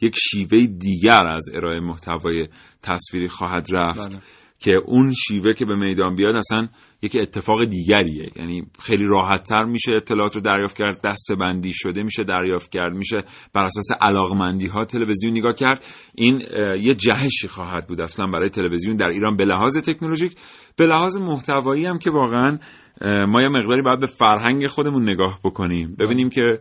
یک 0.00 0.14
شیوه 0.16 0.66
دیگر 0.66 1.24
از 1.34 1.50
ارائه 1.54 1.80
محتوای 1.80 2.46
تصویری 2.82 3.28
خواهد 3.28 3.66
رفت 3.72 4.08
بله. 4.08 4.18
که 4.58 4.74
اون 4.86 5.12
شیوه 5.12 5.52
که 5.52 5.64
به 5.64 5.74
میدان 5.76 6.14
بیاد 6.16 6.36
اصلا 6.36 6.68
یک 7.04 7.16
اتفاق 7.22 7.64
دیگریه. 7.64 8.30
یعنی 8.36 8.66
خیلی 8.82 9.06
راحت 9.06 9.42
تر 9.42 9.64
میشه 9.64 9.92
اطلاعات 9.92 10.34
رو 10.34 10.40
دریافت 10.40 10.76
کرد 10.76 11.00
دست 11.04 11.32
بندی 11.40 11.72
شده 11.72 12.02
میشه 12.02 12.24
دریافت 12.24 12.70
کرد 12.72 12.92
میشه 12.92 13.16
بر 13.54 13.64
اساس 13.64 13.86
علاقمندی 14.00 14.66
ها 14.66 14.84
تلویزیون 14.84 15.32
نگاه 15.38 15.54
کرد. 15.54 15.84
این 16.14 16.42
یه 16.80 16.94
جهشی 16.94 17.48
خواهد 17.48 17.86
بود 17.86 18.00
اصلا 18.00 18.26
برای 18.26 18.48
تلویزیون 18.48 18.96
در 18.96 19.08
ایران 19.08 19.36
به 19.36 19.44
لحاظ 19.44 19.78
تکنولوژیک. 19.78 20.32
به 20.76 20.86
لحاظ 20.86 21.16
محتوایی 21.16 21.86
هم 21.86 21.98
که 21.98 22.10
واقعا 22.10 22.58
ما 23.26 23.42
یه 23.42 23.48
مقداری 23.48 23.82
باید 23.82 24.00
به 24.00 24.06
فرهنگ 24.06 24.66
خودمون 24.66 25.10
نگاه 25.10 25.40
بکنیم. 25.44 25.96
ببینیم 26.00 26.30
که 26.30 26.58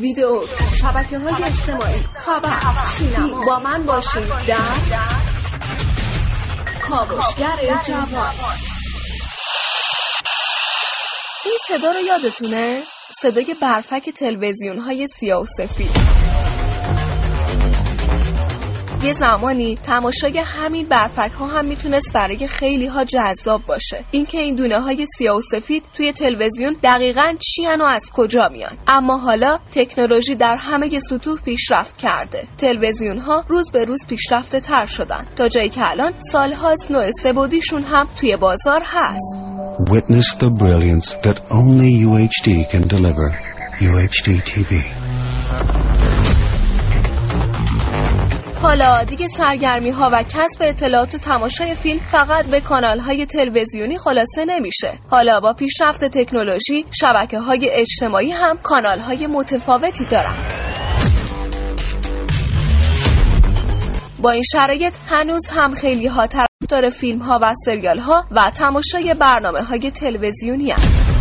ویدیو 0.00 0.40
شبکه 0.80 1.18
های 1.18 1.44
اجتماعی 1.44 2.04
خبر 2.16 2.58
سینما. 2.98 3.46
با 3.46 3.58
من 3.58 3.82
باشید 3.82 4.28
در 4.48 4.58
کاوشگر 6.88 7.82
جوان. 7.86 8.34
این 11.44 11.58
صدا 11.68 11.88
رو 11.88 12.00
یادتونه؟ 12.00 12.82
صدای 13.20 13.56
برفک 13.62 14.10
تلویزیون 14.10 14.78
های 14.78 15.06
سیاه 15.06 15.42
و 15.42 15.46
سفید. 15.58 16.25
یه 19.06 19.12
زمانی 19.12 19.74
تماشای 19.74 20.38
همین 20.38 20.88
برفک 20.88 21.32
ها 21.32 21.46
هم 21.46 21.64
می‌تونست 21.64 22.12
برای 22.14 22.48
خیلی 22.48 22.86
ها 22.86 23.04
جذاب 23.04 23.66
باشه. 23.66 24.04
اینکه 24.10 24.38
این 24.38 24.54
دونه 24.54 24.80
های 24.80 25.06
سیاه 25.18 25.36
و 25.36 25.40
سفید 25.40 25.84
توی 25.96 26.12
تلویزیون 26.12 26.76
دقیقا 26.82 27.34
چی 27.40 27.66
و 27.66 27.82
از 27.90 28.10
کجا 28.12 28.48
میان. 28.52 28.78
اما 28.88 29.18
حالا 29.18 29.58
تکنولوژی 29.70 30.34
در 30.34 30.56
همه 30.56 31.00
سطوح 31.00 31.40
پیشرفت 31.40 31.96
کرده. 31.96 32.48
تلویزیون 32.58 33.18
ها 33.18 33.44
روز 33.48 33.70
به 33.72 33.84
روز 33.84 34.06
پیشرفته 34.08 34.60
تر 34.60 34.86
شدن. 34.86 35.26
تا 35.36 35.48
جایی 35.48 35.68
که 35.68 35.90
الان 35.90 36.12
سالهاست 36.32 36.90
نوع 36.90 37.10
سبودیشون 37.22 37.82
هم 37.82 38.08
توی 38.20 38.36
بازار 38.36 38.82
هست. 38.84 39.36
Witness 39.90 40.34
the 40.34 40.50
brilliance 40.62 41.08
that 41.22 41.38
only 41.50 41.90
UHD 42.08 42.48
can 42.72 42.88
deliver. 42.88 43.28
UHD 43.80 44.28
TV. 44.50 44.72
حالا 48.66 49.04
دیگه 49.04 49.26
سرگرمی 49.26 49.90
ها 49.90 50.10
و 50.12 50.22
کسب 50.22 50.62
اطلاعات 50.62 51.14
و 51.14 51.18
تماشای 51.18 51.74
فیلم 51.74 52.00
فقط 52.00 52.46
به 52.46 52.60
کانال 52.60 52.98
های 52.98 53.26
تلویزیونی 53.26 53.98
خلاصه 53.98 54.44
نمیشه 54.44 54.98
حالا 55.10 55.40
با 55.40 55.52
پیشرفت 55.52 56.04
تکنولوژی 56.04 56.84
شبکه 57.00 57.38
های 57.38 57.70
اجتماعی 57.72 58.30
هم 58.30 58.58
کانال 58.62 59.00
های 59.00 59.26
متفاوتی 59.26 60.04
دارن 60.04 60.48
با 64.22 64.30
این 64.30 64.42
شرایط 64.52 64.94
هنوز 65.08 65.50
هم 65.50 65.74
خیلی 65.74 66.06
ها 66.06 66.26
طرفدار 66.26 66.90
فیلم 66.90 67.18
ها 67.18 67.38
و 67.42 67.54
سریال 67.64 67.98
ها 67.98 68.24
و 68.30 68.50
تماشای 68.50 69.14
برنامه 69.14 69.62
های 69.62 69.90
تلویزیونی 69.90 70.70
هم. 70.70 71.15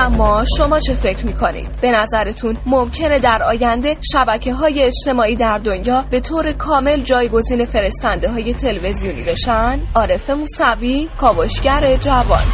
اما 0.00 0.44
شما 0.58 0.80
چه 0.80 0.94
فکر 0.94 1.26
می‌کنید؟ 1.26 1.80
به 1.82 1.90
نظرتون 1.90 2.56
ممکنه 2.66 3.18
در 3.18 3.42
آینده 3.42 3.96
شبکه 4.12 4.54
های 4.54 4.82
اجتماعی 4.82 5.36
در 5.36 5.58
دنیا 5.58 6.04
به 6.10 6.20
طور 6.20 6.52
کامل 6.52 7.02
جایگزین 7.02 7.64
فرستنده 7.64 8.30
های 8.30 8.54
تلویزیونی 8.54 9.22
بشن؟ 9.22 9.80
عارف 9.94 10.30
موسوی، 10.30 11.08
کاوشگر 11.20 11.96
جوان 11.96 12.44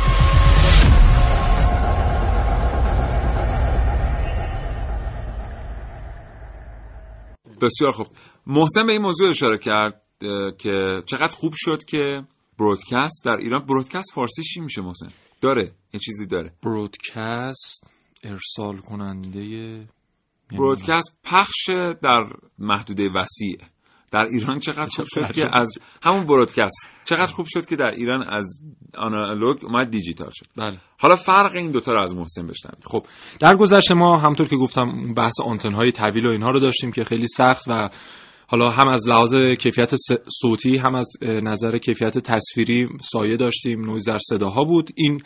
بسیار 7.62 7.92
خوب 7.92 8.06
محسن 8.46 8.86
به 8.86 8.92
این 8.92 9.02
موضوع 9.02 9.28
اشاره 9.28 9.58
کرد 9.58 10.02
که 10.58 11.02
چقدر 11.06 11.34
خوب 11.34 11.52
شد 11.56 11.84
که 11.84 12.22
برودکست 12.58 13.24
در 13.24 13.36
ایران 13.36 13.66
برودکست 13.66 14.12
فارسی 14.14 14.42
چی 14.42 14.60
میشه 14.60 14.82
محسن 14.82 15.08
داره 15.46 15.72
یه 15.94 16.00
چیزی 16.00 16.26
داره. 16.26 16.52
برودکست 16.62 17.90
ارسال 18.22 18.78
کننده 18.78 19.86
برودکست 20.50 21.18
پخش 21.24 21.68
در 22.02 22.24
محدوده 22.58 23.10
وسیع. 23.14 23.58
در 24.12 24.24
ایران 24.32 24.58
چقدر 24.58 24.88
خوب 24.96 25.06
شد 25.08 25.32
که 25.34 25.44
از 25.52 25.78
همون 26.02 26.26
برودکست 26.26 26.86
چقدر 27.04 27.32
خوب 27.32 27.46
شد 27.48 27.66
که 27.66 27.76
در 27.76 27.90
ایران 27.90 28.22
از 28.22 28.60
آنالوگ 28.98 29.64
اومد 29.64 29.90
دیجیتال 29.90 30.30
شد. 30.34 30.46
بله. 30.56 30.78
حالا 30.98 31.16
فرق 31.16 31.56
این 31.56 31.70
دوتا 31.70 31.92
رو 31.92 32.02
از 32.02 32.14
محسن 32.14 32.46
بشنوید 32.46 32.84
خب 32.84 33.06
در 33.40 33.56
گذشته 33.56 33.94
ما 33.94 34.18
همطور 34.18 34.48
که 34.48 34.56
گفتم 34.56 35.14
بحث 35.14 35.40
آنتن 35.44 35.72
های 35.72 35.92
طویل 35.92 36.26
و 36.26 36.30
اینها 36.30 36.50
رو 36.50 36.60
داشتیم 36.60 36.92
که 36.92 37.04
خیلی 37.04 37.26
سخت 37.28 37.64
و 37.68 37.88
حالا 38.48 38.70
هم 38.70 38.88
از 38.88 39.08
لحاظ 39.08 39.34
کیفیت 39.58 39.94
صوتی 40.40 40.76
هم 40.76 40.94
از 40.94 41.10
نظر 41.22 41.78
کیفیت 41.78 42.18
تصویری 42.18 42.88
سایه 43.00 43.36
داشتیم 43.36 43.80
نویز 43.80 44.08
در 44.08 44.18
صداها 44.18 44.64
بود. 44.64 44.90
این 44.94 45.20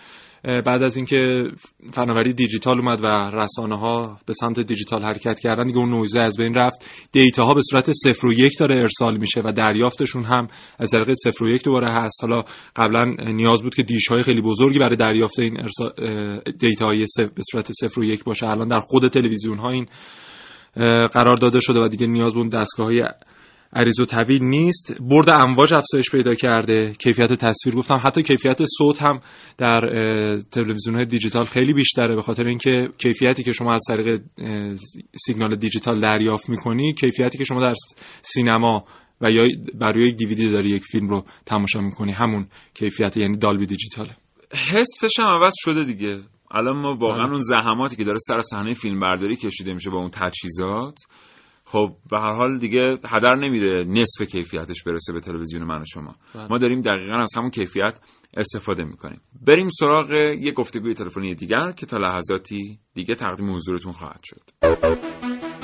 بعد 0.44 0.82
از 0.82 0.96
اینکه 0.96 1.44
فناوری 1.92 2.32
دیجیتال 2.32 2.78
اومد 2.78 3.00
و 3.04 3.06
رسانه 3.36 3.78
ها 3.78 4.18
به 4.26 4.32
سمت 4.32 4.60
دیجیتال 4.60 5.04
حرکت 5.04 5.38
کردن 5.38 5.66
دیگه 5.66 5.78
اون 5.78 5.90
نویزه 5.90 6.20
از 6.20 6.36
بین 6.36 6.54
رفت. 6.54 6.84
data 7.12 7.44
ها 7.44 7.54
به 7.54 7.60
صورت 7.70 7.92
صفر 7.92 8.26
و 8.26 8.32
یک 8.32 8.52
داره 8.58 8.80
ارسال 8.80 9.16
میشه 9.16 9.40
و 9.44 9.52
دریافتشون 9.52 10.24
هم 10.24 10.46
از 10.78 10.90
طریق 10.90 11.12
صفر 11.12 11.44
و 11.44 11.50
یک 11.50 11.64
دوباره 11.64 11.92
هست. 11.92 12.24
حالا 12.24 12.42
قبلا 12.76 13.04
نیاز 13.32 13.62
بود 13.62 13.74
که 13.74 13.82
دیش 13.82 14.08
های 14.08 14.22
خیلی 14.22 14.40
بزرگی 14.40 14.78
برای 14.78 14.96
دریافت 14.96 15.40
این 15.40 15.66
دیتا 16.60 16.86
های 16.86 17.04
به 17.16 17.42
صورت 17.52 17.72
صفر 17.72 18.00
و 18.00 18.04
یک 18.04 18.24
باشه. 18.24 18.46
الان 18.46 18.68
در 18.68 18.80
خود 18.80 19.08
تلویزیون 19.08 19.58
ها 19.58 19.68
این 19.68 19.86
قرار 21.12 21.36
داده 21.36 21.60
شده 21.60 21.80
و 21.80 21.88
دیگه 21.88 22.06
نیاز 22.06 22.34
بود 22.34 22.52
دستگاه 22.52 22.86
های 22.86 23.04
عریض 23.72 24.00
و 24.00 24.04
طویل 24.04 24.44
نیست. 24.44 24.96
برد 25.00 25.30
امواج 25.30 25.74
افزایش 25.74 26.10
پیدا 26.10 26.34
کرده. 26.34 26.92
کیفیت 26.92 27.32
تصویر 27.32 27.74
گفتم. 27.74 28.00
حتی 28.06 28.22
کیفیت 28.22 28.58
صوت 28.78 29.02
هم 29.02 29.20
در 29.58 29.80
تلویزیون 30.52 30.96
های 30.96 31.04
دیجیتال 31.04 31.44
خیلی 31.44 31.72
بیشتره. 31.72 32.14
به 32.14 32.22
خاطر 32.22 32.44
اینکه 32.44 32.88
کیفیتی 32.98 33.42
که 33.42 33.52
شما 33.52 33.72
از 33.72 33.82
طریق 33.88 34.20
سیگنال 35.26 35.56
دیجیتال 35.56 36.00
دریافت 36.00 36.50
می‌کنی 36.50 36.92
کیفیتی 36.92 37.38
که 37.38 37.44
شما 37.44 37.60
در 37.60 37.74
سینما 38.22 38.84
و 39.20 39.30
یا 39.30 39.42
بر 39.80 39.92
روی 39.92 40.14
دیویدی 40.14 40.50
داری 40.50 40.70
یک 40.70 40.82
فیلم 40.82 41.08
رو 41.08 41.24
تماشا 41.46 41.80
می‌کنی 41.80 42.12
همون 42.12 42.46
کیفیت 42.74 43.16
یعنی 43.16 43.38
دالبی 43.38 43.66
دیجیتاله. 43.66 44.10
حسش 44.72 45.18
هم 45.18 45.26
عوض 45.26 45.52
شده 45.56 45.84
دیگه. 45.84 46.20
الان 46.50 46.76
ما 46.76 46.96
واقعا 46.96 47.30
اون 47.30 47.40
زحماتی 47.40 47.96
که 47.96 48.04
داره 48.04 48.18
سر 48.18 48.40
صحنه 48.40 48.74
فیلم 48.74 49.00
برداری 49.00 49.36
کشیده 49.36 49.72
میشه 49.72 49.90
با 49.90 49.98
اون 49.98 50.10
تجهیزات 50.10 50.98
خب 51.64 51.96
به 52.10 52.20
هر 52.20 52.32
حال 52.32 52.58
دیگه 52.58 52.98
هدر 53.04 53.34
نمیره 53.34 53.84
نصف 53.84 54.22
کیفیتش 54.22 54.82
برسه 54.82 55.12
به 55.12 55.20
تلویزیون 55.20 55.64
من 55.64 55.80
و 55.80 55.84
شما. 55.84 56.14
بله. 56.34 56.46
ما 56.50 56.58
داریم 56.58 56.80
دقیقا 56.80 57.18
از 57.18 57.30
همون 57.36 57.50
کیفیت 57.50 58.00
استفاده 58.36 58.84
می‌کنیم. 58.84 59.20
بریم 59.46 59.68
سراغ 59.80 60.10
یه 60.40 60.52
گفتگوی 60.52 60.94
تلفنی 60.94 61.34
دیگر 61.34 61.70
که 61.70 61.86
تا 61.86 61.96
لحظاتی 61.96 62.78
دیگه 62.94 63.14
تقدیم 63.14 63.54
حضورتون 63.54 63.92
خواهد 63.92 64.20
شد. 64.24 64.42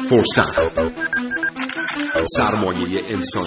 فرصت. 0.09 0.93
سرمایه 2.37 3.03
انسان. 3.09 3.47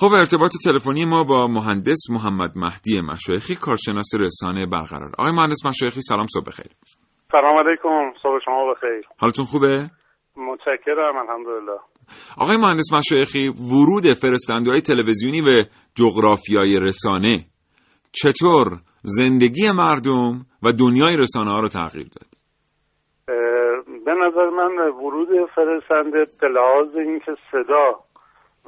خب 0.00 0.12
ارتباط 0.12 0.50
تلفنی 0.64 1.04
ما 1.04 1.24
با 1.24 1.46
مهندس 1.46 2.02
محمد 2.10 2.50
مهدی 2.56 3.00
مشایخی 3.00 3.54
کارشناس 3.54 4.10
رسانه 4.20 4.66
برقرار. 4.66 5.10
آقای 5.18 5.32
مهندس 5.32 5.66
مشایخی 5.66 6.00
سلام 6.00 6.26
صبح 6.26 6.44
بخیر. 6.46 6.72
سلام 7.32 7.58
علیکم 7.58 8.12
صبح 8.22 8.38
شما 8.44 8.74
بخیر. 8.74 9.08
حالتون 9.20 9.44
خوبه؟ 9.44 9.90
متشکرم 10.36 11.16
الحمدلله. 11.16 11.78
آقای 12.38 12.56
مهندس 12.56 12.92
مشایخی 12.92 13.48
ورود 13.48 14.12
فرستنده 14.12 14.80
تلویزیونی 14.80 15.42
به 15.42 15.66
جغرافیای 15.94 16.80
رسانه 16.80 17.44
چطور؟ 18.12 18.66
زندگی 19.02 19.72
مردم 19.74 20.46
و 20.62 20.72
دنیای 20.72 21.16
رسانه 21.16 21.50
ها 21.50 21.60
رو 21.60 21.68
تغییر 21.68 22.06
داد. 22.16 22.28
به 24.04 24.14
نظر 24.14 24.50
من 24.50 24.78
ورود 24.78 25.28
فرستنده 25.54 26.24
به 26.40 26.48
لحاظ 26.48 26.96
اینکه 26.96 27.32
صدا 27.50 28.07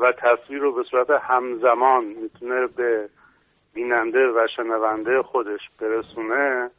و 0.01 0.13
تصویر 0.13 0.61
رو 0.61 0.73
به 0.73 0.83
صورت 0.83 1.11
همزمان 1.11 2.05
می‌تونه 2.05 2.67
به 2.67 3.09
بیننده 3.75 4.29
و 4.29 4.47
شنونده 4.57 5.23
خودش 5.23 5.61
برسونه 5.81 6.71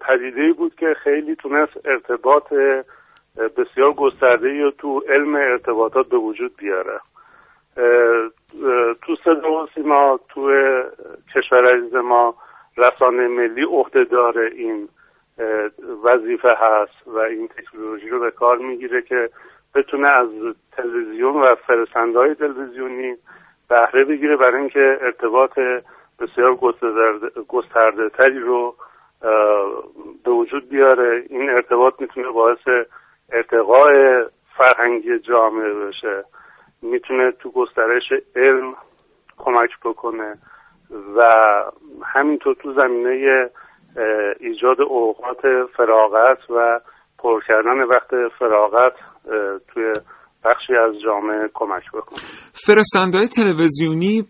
پدیده 0.00 0.52
بود 0.52 0.74
که 0.74 0.94
خیلی 1.04 1.36
تونست 1.36 1.86
ارتباط 1.86 2.52
بسیار 3.56 3.92
گسترده 3.92 4.70
تو 4.70 5.02
علم 5.08 5.34
ارتباطات 5.34 6.08
به 6.08 6.16
وجود 6.16 6.56
بیاره. 6.56 7.00
تو 9.02 9.16
صدا 9.24 9.52
و 9.52 9.66
سیما 9.74 10.20
تو 10.28 10.52
کشور 11.34 11.76
عزیز 11.76 11.94
ما 11.94 12.34
رسانه 12.76 13.28
ملی 13.28 13.64
عهدهدار 13.64 14.38
این 14.38 14.88
وظیفه 16.04 16.48
هست 16.48 17.06
و 17.06 17.18
این 17.18 17.48
تکنولوژی 17.48 18.08
رو 18.08 18.20
به 18.20 18.30
کار 18.30 18.58
می‌گیره 18.58 19.02
که 19.02 19.30
بتونه 19.74 20.08
از 20.08 20.28
تلویزیون 20.72 21.34
و 21.34 21.46
فرستنده 21.66 22.18
های 22.18 22.34
تلویزیونی 22.34 23.16
بهره 23.68 24.04
بگیره 24.04 24.36
برای 24.36 24.60
اینکه 24.60 24.98
ارتباط 25.00 25.58
بسیار 26.20 26.54
گسترده 27.48 28.08
تری 28.08 28.38
رو 28.38 28.74
به 30.24 30.30
وجود 30.30 30.68
بیاره. 30.68 31.24
این 31.28 31.50
ارتباط 31.50 31.94
می‌تونه 32.00 32.28
باعث 32.30 32.86
ارتقاء 33.32 34.22
فرهنگی 34.56 35.18
جامعه 35.18 35.74
بشه. 35.74 36.24
می‌تونه 36.82 37.32
تو 37.32 37.50
گسترش 37.50 38.12
علم 38.36 38.74
کمک 39.38 39.70
بکنه 39.84 40.38
و 41.16 41.24
همینطور 42.04 42.54
تو 42.54 42.72
زمینه 42.72 43.50
ایجاد 44.40 44.80
اوقات 44.80 45.66
فراغت 45.76 46.50
و 46.50 46.80
پر 47.18 47.42
کردن 47.48 47.82
وقت 47.82 48.28
فراغت 48.28 48.92
توی 49.68 49.92
بخشی 50.44 50.72
از 50.72 50.94
جامعه 51.04 51.50
کمک 51.54 51.82
بکنه. 51.94 52.18
فرستنده 52.52 53.26
تلویزیونی 53.26 54.22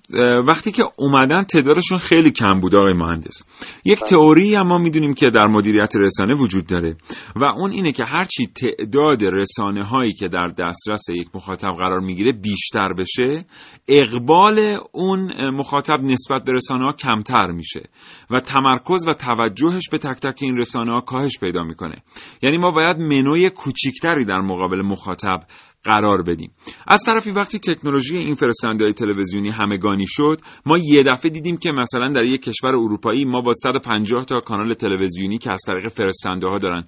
وقتی 0.48 0.72
که 0.72 0.83
اومدن 0.98 1.44
تعدادشون 1.44 1.98
خیلی 1.98 2.31
کم 2.31 2.61
بود 2.61 2.75
آقای 2.75 2.92
مهندس. 2.92 3.44
یک 3.85 4.01
بله. 4.01 4.11
تئوری 4.11 4.55
هم 4.55 4.66
ما 4.66 4.79
می‌دونیم 4.79 5.14
که 5.14 5.31
در 5.35 5.46
مدیریت 5.46 5.92
رسانه 5.96 6.35
وجود 6.35 6.66
داره 6.66 6.96
و 7.37 7.44
اون 7.44 7.70
اینه 7.70 7.92
که 7.92 8.05
هرچی 8.05 8.46
تعداد 8.46 9.25
رسانه 9.25 9.85
هایی 9.85 10.12
که 10.12 10.29
در 10.29 10.46
دسترس 10.46 11.09
یک 11.09 11.29
مخاطب 11.35 11.72
قرار 11.72 12.01
می‌گیره 12.01 12.33
بیشتر 12.33 12.92
بشه 12.92 13.44
اقبال 13.88 14.79
اون 14.92 15.51
مخاطب 15.51 16.01
نسبت 16.03 16.44
به 16.44 16.53
رسانه 16.53 16.85
ها 16.85 16.92
کمتر 16.92 17.46
میشه 17.46 17.83
و 18.31 18.40
تمرکز 18.40 19.09
و 19.09 19.14
توجهش 19.14 19.88
به 19.92 19.98
تک 19.98 20.20
تک 20.20 20.38
این 20.40 20.59
رسانه 20.59 20.92
ها 20.92 21.01
کاهش 21.01 21.38
پیدا 21.40 21.62
می‌کنه. 21.62 21.96
یعنی 22.42 22.59
ما 22.59 22.70
باید 22.70 22.96
منوی 22.96 23.51
کوچیکتری 23.51 24.25
در 24.25 24.40
مقابل 24.40 24.83
مخاطب 24.83 25.40
قرار 25.85 26.23
بدیم. 26.23 26.51
از 26.88 27.03
طرفی 27.07 27.31
وقتی 27.31 27.59
تکنولوژی 27.59 28.16
این 28.16 28.35
فرستنده 28.35 28.92
تلویزیونی 28.92 29.51
همگانی 29.51 30.05
شد 30.07 30.37
ما 30.66 30.79
یه 30.79 31.03
دفعه 31.03 31.31
دیدیم 31.31 31.57
که 31.57 31.71
مثلا 31.73 32.12
در 32.12 32.23
یک 32.23 32.42
کشور 32.42 32.68
اروپایی 32.68 33.25
ما 33.25 33.40
با 33.40 33.53
150 33.53 34.25
تا 34.25 34.40
کانال 34.40 34.75
تلویزیونی 34.75 35.38
که 35.38 35.51
از 35.51 35.61
طریق 35.66 35.88
فرستنده 35.88 36.49
ها 36.49 36.59
دارن 36.59 36.85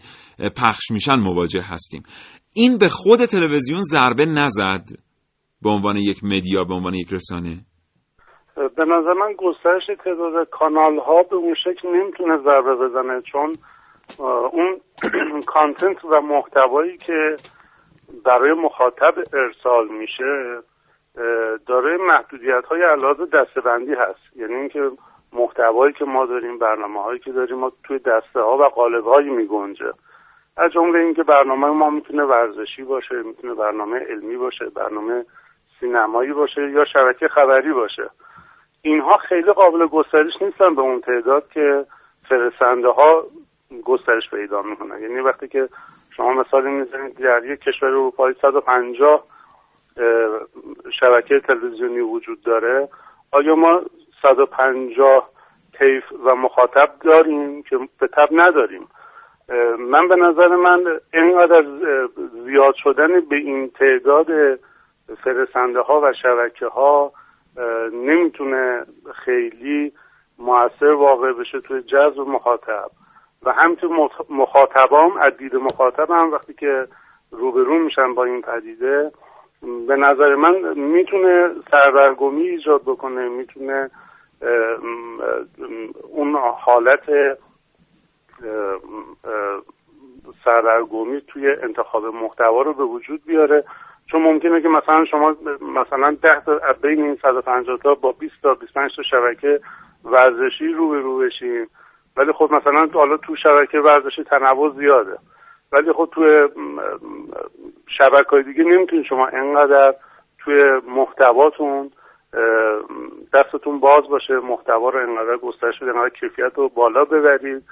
پخش 0.56 0.90
میشن 0.90 1.14
مواجه 1.14 1.62
هستیم. 1.62 2.02
این 2.54 2.78
به 2.78 2.88
خود 2.88 3.18
تلویزیون 3.24 3.80
ضربه 3.80 4.24
نزد 4.24 4.84
به 5.62 5.70
عنوان 5.70 5.96
یک 5.96 6.24
مدیا 6.24 6.64
به 6.64 6.74
عنوان 6.74 6.94
یک 6.94 7.12
رسانه؟ 7.12 7.56
به 8.56 8.84
نظر 8.84 9.12
من 9.12 9.32
گسترش 9.38 9.82
تعداد 10.04 10.48
کانال 10.50 10.98
ها 10.98 11.22
به 11.22 11.36
اون 11.36 11.54
شکل 11.64 11.88
نمی‌تونه 11.88 12.36
ضربه 12.44 12.74
بزنه 12.74 13.22
چون 13.32 13.52
اون 14.52 14.80
کانتنت 15.54 16.04
و 16.04 16.20
محتوایی 16.20 16.96
که 16.96 17.36
برای 18.24 18.52
مخاطب 18.52 19.14
ارسال 19.32 19.88
میشه 19.88 20.58
داره 21.66 21.96
محدودیت 21.96 22.64
های 22.64 22.82
علاوه 22.82 23.26
دستبندی 23.26 23.94
هست. 23.94 24.36
یعنی 24.36 24.54
اینکه 24.54 24.90
محتوایی 25.32 25.92
که 25.92 26.04
ما 26.04 26.26
داریم 26.26 26.58
برنامه 26.58 27.02
هایی 27.02 27.18
که 27.18 27.32
داریم 27.32 27.58
ما 27.58 27.72
توی 27.84 27.98
دسته 27.98 28.40
ها 28.40 28.58
و 28.58 28.62
قالب 28.62 29.04
هایی 29.04 29.30
می 29.30 29.46
گنجه 29.46 29.92
از 30.56 30.72
جمله 30.72 30.98
اینکه 30.98 31.22
برنامه 31.22 31.66
ما 31.66 31.90
می‌تونه 31.90 32.22
ورزشی 32.24 32.82
باشه 32.82 33.22
می‌تونه 33.22 33.54
برنامه 33.54 33.98
علمی 33.98 34.36
باشه 34.36 34.64
برنامه 34.68 35.24
سینمایی 35.80 36.32
باشه 36.32 36.70
یا 36.70 36.84
شبکه 36.84 37.28
خبری 37.28 37.72
باشه. 37.72 38.10
اینها 38.82 39.16
خیلی 39.16 39.52
قابل 39.52 39.86
گسترش 39.86 40.32
نیستن 40.40 40.74
به 40.74 40.82
اون 40.82 41.00
تعداد 41.00 41.48
که 41.48 41.86
فرستنده 42.28 42.88
ها 42.88 43.26
گسترش 43.84 44.30
پیدا 44.30 44.62
می‌کنن. 44.62 45.02
یعنی 45.02 45.20
وقتی 45.20 45.48
که 45.48 45.68
شما 46.16 46.32
مثالی 46.32 46.70
می‌زنید 46.70 47.18
در 47.18 47.44
یک 47.44 47.60
کشور 47.60 47.88
اروپایی 47.88 48.36
150 48.42 49.24
شبکه 51.00 51.40
تلویزیونی 51.40 52.00
وجود 52.00 52.42
داره. 52.42 52.88
آیا 53.32 53.54
ما 53.54 53.82
150 54.22 55.30
کیف 55.78 56.04
و 56.24 56.34
مخاطب 56.34 56.90
داریم 57.00 57.62
که 57.62 57.78
به 58.00 58.06
تب 58.06 58.28
نداریم؟ 58.32 58.88
من 59.78 60.08
به 60.08 60.16
نظر 60.16 60.48
من 60.48 61.00
اینقدر 61.12 61.64
زیاد 62.44 62.74
شدن 62.74 63.20
به 63.20 63.36
این 63.36 63.70
تعداد 63.70 64.58
فرستنده 65.24 65.80
ها 65.80 66.00
و 66.00 66.12
شبکه 66.12 66.66
ها 66.66 67.12
نمی‌تونه 67.92 68.82
خیلی 69.14 69.92
موثر 70.38 70.92
واقع 70.92 71.32
بشه 71.32 71.60
توی 71.60 71.82
جذب 71.82 72.20
مخاطب. 72.20 72.90
و 73.44 73.52
همینطور 73.52 74.10
مخاطبام 74.30 75.16
از 75.16 75.36
دید 75.36 75.56
مخاطب 75.56 76.10
هم 76.10 76.32
وقتی 76.32 76.54
که 76.54 76.86
روبرو 77.30 77.78
میشن 77.78 78.14
با 78.14 78.24
این 78.24 78.42
پدیده 78.42 79.12
به 79.88 79.96
نظر 79.96 80.34
من 80.34 80.78
می‌تونه 80.78 81.48
سردرگمی 81.70 82.48
ایجاد 82.48 82.82
بکنه 82.82 83.28
می‌تونه 83.28 83.90
اون 86.10 86.36
حالت 86.36 87.38
سردرگمی 90.44 91.20
توی 91.20 91.50
انتخاب 91.62 92.04
محتوا 92.06 92.62
رو 92.62 92.72
به 92.72 92.84
وجود 92.84 93.24
بیاره. 93.26 93.64
چون 94.06 94.22
ممکنه 94.22 94.62
که 94.62 94.68
مثلا 94.68 95.04
شما 95.04 95.36
مثلا 95.60 96.16
ده 96.22 96.40
تا 96.40 96.60
بین 96.82 97.02
این 97.02 97.18
150 97.22 97.78
تا 97.78 97.94
با 97.94 98.12
20 98.12 98.34
تا 98.42 98.54
25 98.54 98.96
تا 98.96 99.02
شبکه 99.02 99.60
ورزشی 100.04 100.68
رو 100.68 100.88
به 100.88 101.00
رو 101.00 101.18
بشیم 101.18 101.68
ولی 102.16 102.32
خب 102.32 102.48
مثلا 102.52 102.88
حالا 102.94 103.16
تو 103.16 103.36
شبکه 103.36 103.78
ورزشی 103.78 104.24
تنوع 104.24 104.74
زیاده. 104.78 105.18
ولی 105.72 105.92
خب 105.92 106.08
توی 106.12 106.48
شبکه 107.98 108.30
های 108.30 108.42
دیگه 108.42 108.64
نمی‌تونید 108.64 109.04
شما 109.04 109.26
انقدر 109.26 109.94
توی 110.38 110.80
محتواتون 110.88 111.90
دستتون 113.34 113.80
باز 113.80 114.08
باشه 114.08 114.34
محتوا 114.34 114.88
رو 114.88 114.98
انقدر 114.98 115.36
گسترش 115.36 115.78
بده 115.78 115.90
انقدر 115.90 116.14
کیفیت 116.20 116.52
رو 116.54 116.68
بالا 116.68 117.04
ببرید 117.04 117.62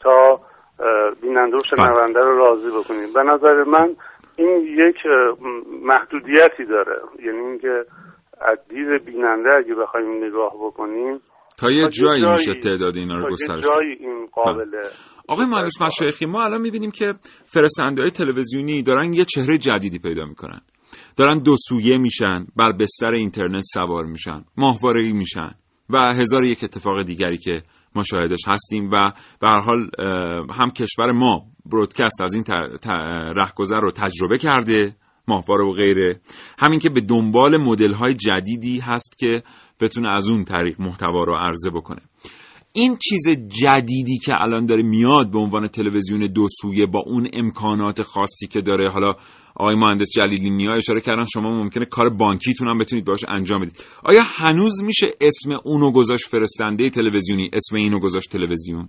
تا 0.00 0.40
بیننده 1.22 1.56
و 1.56 1.60
شنونده 1.60 2.24
رو 2.24 2.38
راضی 2.38 2.70
بکنید 2.70 3.14
به 3.14 3.22
نظر 3.22 3.64
من 3.64 3.96
این 4.36 4.66
یک 4.66 4.96
محدودیتی 5.82 6.64
داره. 6.64 7.00
یعنی 7.22 7.38
اینکه 7.38 7.84
از 8.40 8.58
دید 8.68 9.04
بیننده 9.04 9.54
اگه 9.54 9.74
بخوایم 9.74 10.24
نگاه 10.24 10.54
بکنیم 10.54 11.20
تا 11.58 11.70
یه 11.70 11.88
جایی 11.88 12.26
میشه 12.32 12.54
تعداد 12.62 12.96
اینا 12.96 13.14
رو 13.14 13.32
گسترش 13.32 13.64
جایی 13.64 13.92
این 14.00 14.26
قابل 14.32 14.70
آقای 15.28 15.46
مهندس 15.46 15.80
مشایخی 15.80 16.26
ما 16.26 16.44
الان 16.44 16.60
می‌بینیم 16.60 16.90
که 16.90 17.14
فرستنده 17.44 18.02
های 18.02 18.10
تلویزیونی 18.10 18.82
دارن 18.82 19.12
یه 19.12 19.24
چهره 19.24 19.58
جدیدی 19.58 19.98
پیدا 19.98 20.24
می‌کنن. 20.24 20.60
دارن 21.16 21.38
دو 21.38 21.56
سویه 21.68 21.98
میشن 21.98 22.46
بر 22.56 22.72
بستر 22.72 23.12
اینترنت 23.12 23.62
سوار 23.74 24.04
میشن 24.04 24.44
ماهواره 24.56 25.12
میشن 25.12 25.50
و 25.90 26.14
هزار 26.14 26.44
یک 26.44 26.64
اتفاق 26.64 27.02
دیگری 27.02 27.38
که 27.38 27.62
ما 27.94 28.02
شاهدش 28.02 28.48
هستیم 28.48 28.90
و 28.92 29.12
به 29.40 29.48
هر 29.48 29.60
حال 29.60 29.90
هم 30.50 30.70
کشور 30.70 31.12
ما 31.12 31.42
برودکست 31.66 32.20
از 32.20 32.34
این 32.34 32.44
رهگذر 33.36 33.80
رو 33.80 33.90
تجربه 33.90 34.38
کرده 34.38 34.96
ماهواره 35.28 35.64
و 35.64 35.72
غیره. 35.72 36.20
همین 36.58 36.78
که 36.78 36.88
به 36.88 37.00
دنبال 37.00 37.56
مدل 37.56 37.92
های 37.92 38.14
جدیدی 38.14 38.80
هست 38.80 39.18
که 39.18 39.42
بتونه 39.80 40.10
از 40.10 40.28
اون 40.28 40.44
طریق 40.44 40.80
محتوا 40.80 41.24
رو 41.24 41.34
عرضه 41.34 41.70
بکنه. 41.70 42.00
این 42.72 42.96
چیز 43.08 43.28
جدیدی 43.62 44.18
که 44.24 44.32
الان 44.42 44.66
داره 44.66 44.82
میاد 44.82 45.30
به 45.32 45.38
عنوان 45.38 45.68
تلویزیون 45.68 46.20
دو 46.20 46.46
سویه 46.60 46.86
با 46.86 47.02
اون 47.06 47.28
امکانات 47.32 48.02
خاصی 48.02 48.46
که 48.46 48.60
داره 48.60 48.90
حالا 48.90 49.14
آقای 49.56 49.76
مهندس 49.76 50.08
جلیلی 50.16 50.50
نیا 50.50 50.74
اشاره 50.74 51.00
کردن 51.00 51.24
شما 51.34 51.50
ممکنه 51.50 51.84
کار 51.84 52.08
بانکیتون 52.08 52.68
هم 52.68 52.78
بتونید 52.78 53.04
باش 53.04 53.24
انجام 53.28 53.60
بدید. 53.60 53.84
آیا 54.04 54.20
هنوز 54.22 54.82
میشه 54.82 55.06
اسم 55.20 55.50
اونو 55.64 55.92
گذاشت 55.92 56.28
فرستنده 56.28 56.90
تلویزیونی 56.90 57.50
اسم 57.52 57.76
اینو 57.76 57.98
گذاشت 57.98 58.32
تلویزیون؟ 58.32 58.88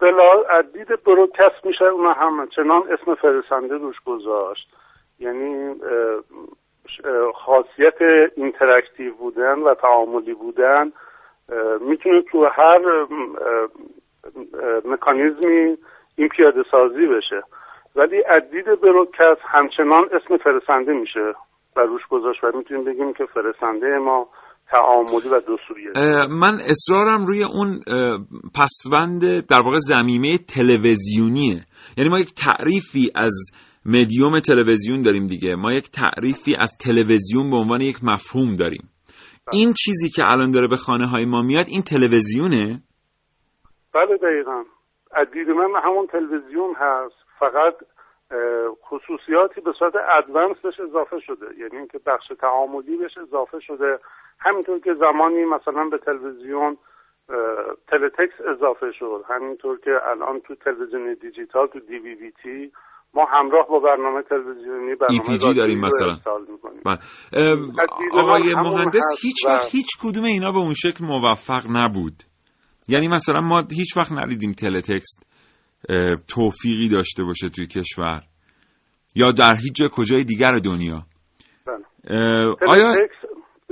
بلا 0.00 0.42
تردید 0.58 0.88
broadcast 1.06 1.66
میشه 1.66 1.84
اون 1.84 2.06
هم 2.16 2.48
چنان 2.56 2.82
اسم 2.82 3.14
فرستنده 3.14 3.74
روش 3.74 3.96
گذاشت. 4.04 4.68
یعنی 5.18 5.74
خاصیت 7.34 7.98
interactive 8.36 9.14
بودن 9.14 9.58
و 9.58 9.74
تعاملی 9.74 10.34
بودن 10.34 10.92
می‌تونه 11.80 12.22
تو 12.30 12.48
هر 12.52 13.06
مکانیزمی 14.84 15.76
این 16.16 16.28
پیاده 16.28 16.62
سازی 16.70 17.06
بشه. 17.06 17.42
ولی 17.96 18.16
عدید 18.16 18.64
برودکست 18.82 19.40
همچنان 19.48 20.08
اسم 20.12 20.36
فرستنده 20.36 20.92
میشه 20.92 21.34
و 21.76 21.80
روش 21.80 22.06
گذاشت 22.10 22.44
و 22.44 22.52
می‌تونیم 22.56 22.84
بگیم 22.84 23.12
که 23.12 23.24
فرستنده 23.34 23.98
ما 23.98 24.28
تعاملی 24.70 25.28
و 25.28 25.40
دو 25.40 25.56
من 26.30 26.58
اصرارم 26.70 27.26
روی 27.26 27.44
اون 27.44 27.80
پسوند 28.54 29.20
در 29.46 29.60
واقع 29.64 29.78
زمیمه 29.78 30.38
تلویزیونیه. 30.38 31.60
یعنی 31.96 32.10
ما 32.10 32.18
یک 32.18 32.34
تعریفی 32.34 33.12
از 33.14 33.32
مدیوم 33.88 34.40
تلویزیون 34.40 35.02
داریم 35.02 35.26
دیگه. 35.26 35.54
ما 35.54 35.72
یک 35.72 35.90
تعریفی 35.90 36.56
از 36.58 36.70
تلویزیون 36.84 37.50
به 37.50 37.56
عنوان 37.56 37.80
یک 37.80 37.96
مفهوم 38.02 38.56
داریم. 38.56 38.90
این 39.52 39.72
چیزی 39.84 40.08
که 40.08 40.22
الان 40.24 40.50
داره 40.50 40.68
به 40.68 40.76
خانه 40.76 41.08
های 41.08 41.24
ما 41.24 41.42
میاد 41.42 41.66
این 41.68 41.82
تلویزیونه؟ 41.82 42.82
بله 43.94 44.16
دقیقا. 44.16 44.64
از 45.12 45.30
دید 45.30 45.48
من 45.48 45.80
همون 45.84 46.06
تلویزیون 46.06 46.74
هست. 46.74 47.14
فقط 47.38 47.74
خصوصیاتی 48.88 49.60
به 49.60 49.72
صورت 49.78 49.92
ادوانس 50.18 50.56
بهش 50.62 50.80
اضافه 50.80 51.20
شده. 51.20 51.46
یعنی 51.58 51.76
اینکه 51.76 51.98
بخش 52.06 52.26
تعاملی 52.40 52.96
بهش 52.96 53.18
اضافه 53.18 53.60
شده. 53.60 53.98
همینطور 54.40 54.78
که 54.78 54.94
زمانی 54.94 55.44
مثلا 55.44 55.84
به 55.84 55.98
تلویزیون 55.98 56.78
تلتکس 57.88 58.40
اضافه 58.40 58.92
شد. 58.92 59.24
همینطور 59.28 59.80
که 59.80 59.90
الان 60.10 60.40
تو 60.40 60.54
تلویزیون 60.54 61.14
دیجیتال 61.14 61.66
تو 61.66 61.80
دی 61.80 61.98
وی 61.98 62.14
وی 62.14 62.32
تی 62.42 62.72
ما 63.16 63.24
همراه 63.24 63.68
با 63.68 63.78
برنامه 63.78 64.22
تلویزیونی 64.22 64.94
برنامه 64.94 65.30
ای 65.30 65.54
داریم 65.54 65.80
مثلا. 65.80 66.18
بله. 66.84 66.98
آقای 68.22 68.54
مهندس 68.54 69.04
هیچ 69.22 69.48
وقت 69.48 69.74
هیچ 69.74 69.86
کدوم 70.02 70.24
اینا 70.24 70.52
به 70.52 70.58
اون 70.58 70.74
شکل 70.74 71.04
موفق 71.04 71.62
نبود. 71.70 72.12
یعنی 72.88 73.08
مثلا 73.08 73.40
ما 73.40 73.62
هیچ 73.76 73.96
وقت 73.96 74.12
ندیدیم 74.12 74.52
تلتکست 74.52 75.26
توفیقی 76.34 76.88
داشته 76.88 77.24
باشه 77.24 77.48
توی 77.48 77.66
کشور. 77.66 78.20
یا 79.16 79.32
در 79.32 79.54
هیچ 79.56 79.90
کجای 79.92 80.24
دیگر 80.24 80.56
دنیا. 80.64 81.02
بله. 81.66 81.84
آیا 82.68 82.94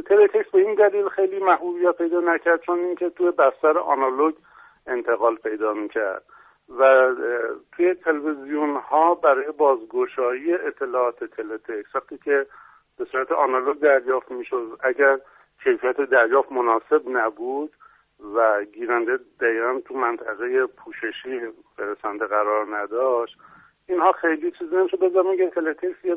تلتکس 0.09 0.51
به 0.53 0.59
این 0.59 0.75
دلیل 0.75 1.09
خیلی 1.09 1.45
محبوبیت 1.45 1.97
پیدا 1.99 2.21
نکرد 2.21 2.61
چون 2.67 2.79
اینکه 2.79 3.11
توی 3.17 3.31
بستر 3.31 3.79
آنالوگ 3.79 4.35
انتقال 4.87 5.37
پیدا 5.37 5.73
می‌کرد. 5.73 6.23
و 6.69 7.15
توی 7.73 7.95
تلویزیون 7.95 8.77
ها 8.77 9.15
برای 9.15 9.53
بازگشایی 9.53 10.55
اطلاعات 10.55 11.25
تلتکس 11.25 11.97
وقتی 11.97 12.19
که 12.19 12.47
به 12.99 13.05
صورت 13.05 13.33
آنالوگ 13.33 13.79
دریافت 13.79 14.31
می‌شد 14.31 14.79
اگر 14.81 15.19
کیفیت 15.65 16.01
دریافت 16.01 16.53
مناسب 16.53 17.03
نبود 17.09 17.73
و 18.35 18.65
گیرنده 18.65 19.19
دقیقا 19.41 19.81
تو 19.85 19.95
منطقه 19.95 20.67
پوششی 20.67 21.41
برسنده 21.79 22.27
قرار 22.27 22.77
نداشت 22.77 23.39
اینها 23.89 24.13
خیلی 24.13 24.51
چیزی 24.51 24.77
نمیشه 24.77 24.97
به 24.97 25.09
زمان 25.09 25.51
تلتکس 25.51 26.05
یه 26.05 26.17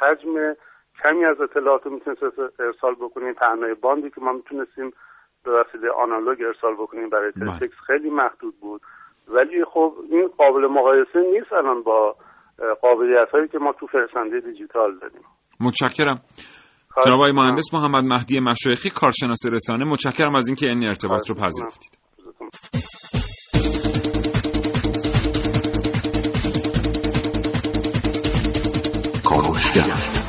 حجم 0.00 0.56
کمی 1.02 1.24
از 1.24 1.40
اطلاعات 1.40 1.86
می‌تونست 1.86 2.22
ارسال 2.60 2.94
بکنیم 2.94 3.32
تنهای 3.32 3.74
باندی 3.74 4.10
که 4.10 4.20
ما 4.20 4.32
می‌تونستیم 4.32 4.92
به 5.44 5.50
وسیله 5.50 5.90
آنالوگ 5.90 6.42
ارسال 6.42 6.74
بکنیم 6.74 7.08
برای 7.08 7.30
بله. 7.30 7.58
تلتکس 7.58 7.76
خیلی 7.86 8.10
محدود 8.10 8.60
بود. 8.60 8.80
ولی 9.28 9.64
خب 9.64 9.92
این 10.10 10.28
قابل 10.38 10.66
مقایسه 10.66 11.20
نیست 11.32 11.52
الان 11.52 11.82
با 11.82 12.16
قابلیت 12.82 13.30
هایی 13.32 13.48
که 13.48 13.58
ما 13.58 13.72
تو 13.72 13.86
فرستنده 13.86 14.40
دیجیتال 14.40 14.98
داریم. 14.98 15.20
متشکرم. 15.60 16.20
جناب 17.04 17.18
آقای 17.18 17.32
مهندس 17.32 17.74
محمد 17.74 18.04
مهدی 18.04 18.40
مشایخی 18.40 18.90
کارشناس 18.90 19.46
رسانه. 19.52 19.84
متشکرم 19.84 20.34
از 20.34 20.48
اینکه 20.48 20.66
این 20.66 20.88
ارتباط 20.88 21.30
رو 21.30 21.34
پذیرفتید. 21.34 21.98
کاوشگر 29.24 30.25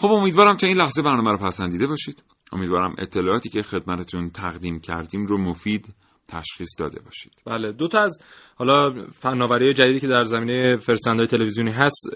خب 0.00 0.08
امیدوارم 0.08 0.56
تا 0.56 0.66
این 0.66 0.76
لحظه 0.76 1.02
برنامه 1.02 1.30
رو 1.30 1.38
پسندیده 1.38 1.86
باشید. 1.86 2.22
امیدوارم 2.52 2.94
اطلاعاتی 2.98 3.48
که 3.48 3.62
خدمتتون 3.62 4.30
تقدیم 4.30 4.80
کردیم 4.80 5.26
رو 5.26 5.38
مفید 5.38 5.94
تشخیص 6.28 6.68
داده 6.78 7.00
باشید. 7.00 7.32
بله 7.46 7.72
دو 7.72 7.88
تا 7.88 8.00
از 8.00 8.22
حالا 8.54 8.92
فناوری 9.12 9.72
جدیدی 9.72 10.00
که 10.00 10.08
در 10.08 10.24
زمینه 10.24 10.76
فرستندهای 10.76 11.26
تلویزیونی 11.26 11.70
هست 11.70 12.10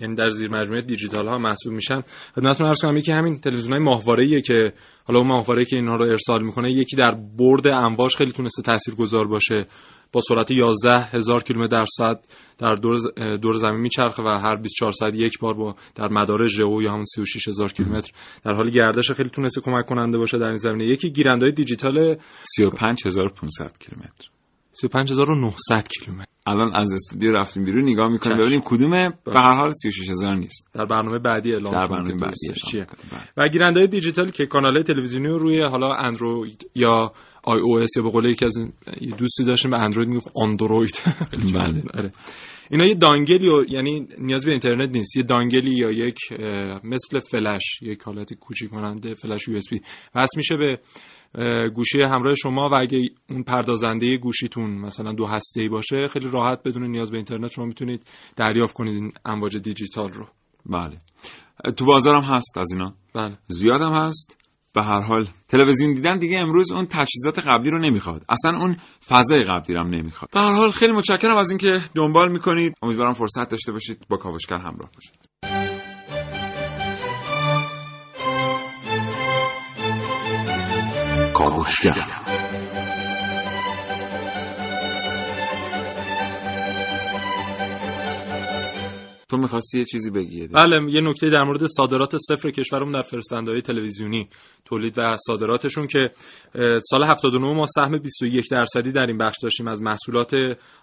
یعنی 0.00 0.14
در 0.14 0.28
زیر 0.28 0.50
مجموعه 0.50 0.82
دیجیتال 0.82 1.28
ها 1.28 1.38
محسوب 1.38 1.72
میشن. 1.72 2.02
خدمتتون 2.34 2.66
عرض 2.66 2.82
کنم 2.82 2.96
یکی 2.96 3.12
همین 3.12 3.40
تلویزیون 3.40 3.72
های 3.72 3.82
ماهواره‌ایه 3.82 4.40
که 4.40 4.72
حالا 5.04 5.20
اون 5.20 5.28
ماهواره 5.28 5.64
که 5.64 5.76
اینها 5.76 5.96
رو 5.96 6.04
ارسال 6.04 6.42
می‌کنه 6.42 6.72
یکی 6.72 6.96
در 6.96 7.14
برد 7.38 7.68
امواج 7.68 8.16
خیلی 8.16 8.32
تونسته 8.32 8.62
تاثیرگذار 8.62 9.28
باشه. 9.28 9.66
با 10.12 10.20
سرعت 10.20 10.50
11 10.50 11.00
هزار 11.00 11.42
کیلومتر 11.42 11.78
در 11.78 11.84
ساعت 11.96 12.18
در 12.58 12.74
دور, 12.74 12.96
دور 13.36 13.56
زمین 13.56 13.80
میچرخه 13.80 14.22
و 14.22 14.28
هر 14.28 14.56
24 14.56 14.92
ساعت 14.92 15.14
یک 15.14 15.38
بار 15.38 15.54
با 15.54 15.74
در 15.94 16.08
مدار 16.08 16.46
ژئو 16.46 16.82
یا 16.82 16.92
همون 16.92 17.04
36 17.04 17.48
هزار 17.48 17.72
کیلومتر. 17.72 18.12
در 18.44 18.54
حال 18.54 18.70
گردش 18.70 19.10
خیلی 19.12 19.28
تونسته 19.28 19.60
کمک 19.60 19.86
کننده 19.86 20.18
باشه 20.18 20.38
در 20.38 20.46
این 20.46 20.56
زمینه. 20.56 20.84
یکی 20.84 21.10
گیرنده 21.10 21.50
دیجیتال 21.50 22.16
35500 22.56 23.78
کیلومتر. 23.78 24.30
35900 24.72 25.88
کیلومتر. 25.88 26.30
الان 26.46 26.74
از 26.74 26.92
استودیو 26.92 27.32
رفتیم 27.32 27.64
بیرون 27.64 27.82
نگاه 27.82 28.08
می‌کنیم 28.08 28.38
ببینیم 28.38 28.60
کدومه 28.64 29.10
به 29.24 29.40
هر 29.40 29.54
حال 29.54 29.70
36000 29.70 30.34
نیست. 30.34 30.68
در 30.74 30.84
برنامه 30.84 31.18
بعدی 31.18 31.52
اعلام 31.52 31.72
در 31.72 31.86
برنامه 31.86 32.14
بعدی 32.14 32.52
چیه. 32.70 32.86
بله. 32.86 33.22
و 33.36 33.48
گیرنده 33.48 33.86
دیجیتال 33.86 34.30
که 34.30 34.46
کانال 34.46 34.82
تلویزیونی 34.82 35.28
رو 35.28 35.38
روی 35.38 35.62
حالا 35.62 35.92
اندروید 35.92 36.70
یا 36.74 37.12
iOS 37.42 37.96
یا 37.96 38.02
به 38.02 38.10
قول 38.10 38.24
یکی 38.24 38.44
از 38.44 38.52
دوستی 39.18 39.44
داشتیم 39.44 39.70
به 39.70 39.78
اندروید 39.78 40.08
می‌گفت 40.08 40.30
اندروید 40.36 41.02
بله. 41.54 41.82
آره. 41.94 42.12
اینا 42.70 42.86
یه 42.86 42.94
dongle 42.94 43.40
ی 43.40 43.48
و 43.48 43.64
یعنی 43.68 44.08
نیاز 44.18 44.44
به 44.44 44.50
اینترنت 44.50 44.96
نیست. 44.96 45.16
یه 45.16 45.22
dongle 45.22 45.67
ی 45.67 45.74
یا 45.74 45.90
یک 45.90 46.18
مثل 46.84 47.20
فلش 47.30 47.62
یک 47.82 48.02
حالت 48.02 48.34
کوچیک 48.34 48.70
کننده 48.70 49.14
فلش 49.14 49.48
USB. 49.48 49.80
وصل 50.14 50.36
میشه 50.36 50.56
به 50.56 50.78
گوشی 51.74 52.02
همراه 52.02 52.34
شما 52.34 52.68
و 52.72 52.74
اگه 52.74 53.08
اون 53.30 53.42
پردازنده 53.42 54.16
گوشیتون 54.16 54.70
مثلا 54.70 55.12
دو 55.12 55.26
هسته 55.26 55.60
ای 55.62 55.68
باشه 55.68 56.06
خیلی 56.12 56.28
راحت 56.28 56.68
بدون 56.68 56.90
نیاز 56.90 57.10
به 57.10 57.16
اینترنت 57.16 57.50
شما 57.50 57.64
می‌تونید 57.64 58.06
دریافت 58.36 58.74
کنید 58.74 58.94
این 58.94 59.12
امواج 59.24 59.58
دیجیتال 59.58 60.12
رو. 60.12 60.26
بله. 60.66 60.96
تو 61.76 61.84
بازارم 61.84 62.22
هست 62.22 62.58
از 62.58 62.72
اینا. 62.72 62.94
بله. 63.14 63.38
زیادم 63.46 63.92
هست. 63.92 64.39
به 64.74 64.82
هر 64.82 65.00
حال. 65.00 65.28
تلویزیون 65.48 65.92
دیدن 65.92 66.18
دیگه 66.18 66.38
امروز 66.38 66.72
اون 66.72 66.86
تجهیزات 66.86 67.38
قبلی 67.38 67.70
رو 67.70 67.78
نمی‌خواد. 67.78 68.24
اصلا 68.28 68.58
اون 68.58 68.76
فضای 69.08 69.44
قبلی 69.44 69.74
رو 69.74 69.80
هم 69.80 69.90
نمی‌خواد. 69.90 70.30
به 70.32 70.40
هر 70.40 70.52
حال 70.52 70.70
خیلی 70.70 70.92
متشکرم 70.92 71.36
از 71.36 71.50
اینکه 71.50 71.82
دنبال 71.94 72.32
می‌کنید. 72.32 72.74
امیدوارم 72.82 73.12
فرصت 73.12 73.48
داشته 73.48 73.72
باشید 73.72 74.06
با 74.08 74.16
کاوشگر 74.16 74.58
همراه 74.58 74.90
باشید. 74.94 75.14
کاوشگر. 81.34 82.29
تو 89.30 89.36
می‌خواستی 89.36 89.78
یه 89.78 89.84
چیزی 89.84 90.10
بگی 90.10 90.46
بله 90.46 90.92
یه 90.92 91.00
نکته 91.00 91.30
در 91.30 91.44
مورد 91.44 91.66
صادرات 91.66 92.16
صفر 92.16 92.50
کشورمون 92.50 92.92
در 92.92 93.02
فرستنده 93.02 93.60
تلویزیونی 93.60 94.28
تولید 94.64 94.98
و 94.98 95.16
صادراتشون 95.26 95.86
که 95.86 96.10
سال 96.90 97.04
79 97.04 97.54
ما 97.54 97.66
سهم 97.66 97.98
21 97.98 98.46
درصدی 98.50 98.92
در 98.92 99.06
این 99.06 99.18
بخش 99.18 99.36
داشتیم 99.42 99.68
از 99.68 99.82
محصولات 99.82 100.34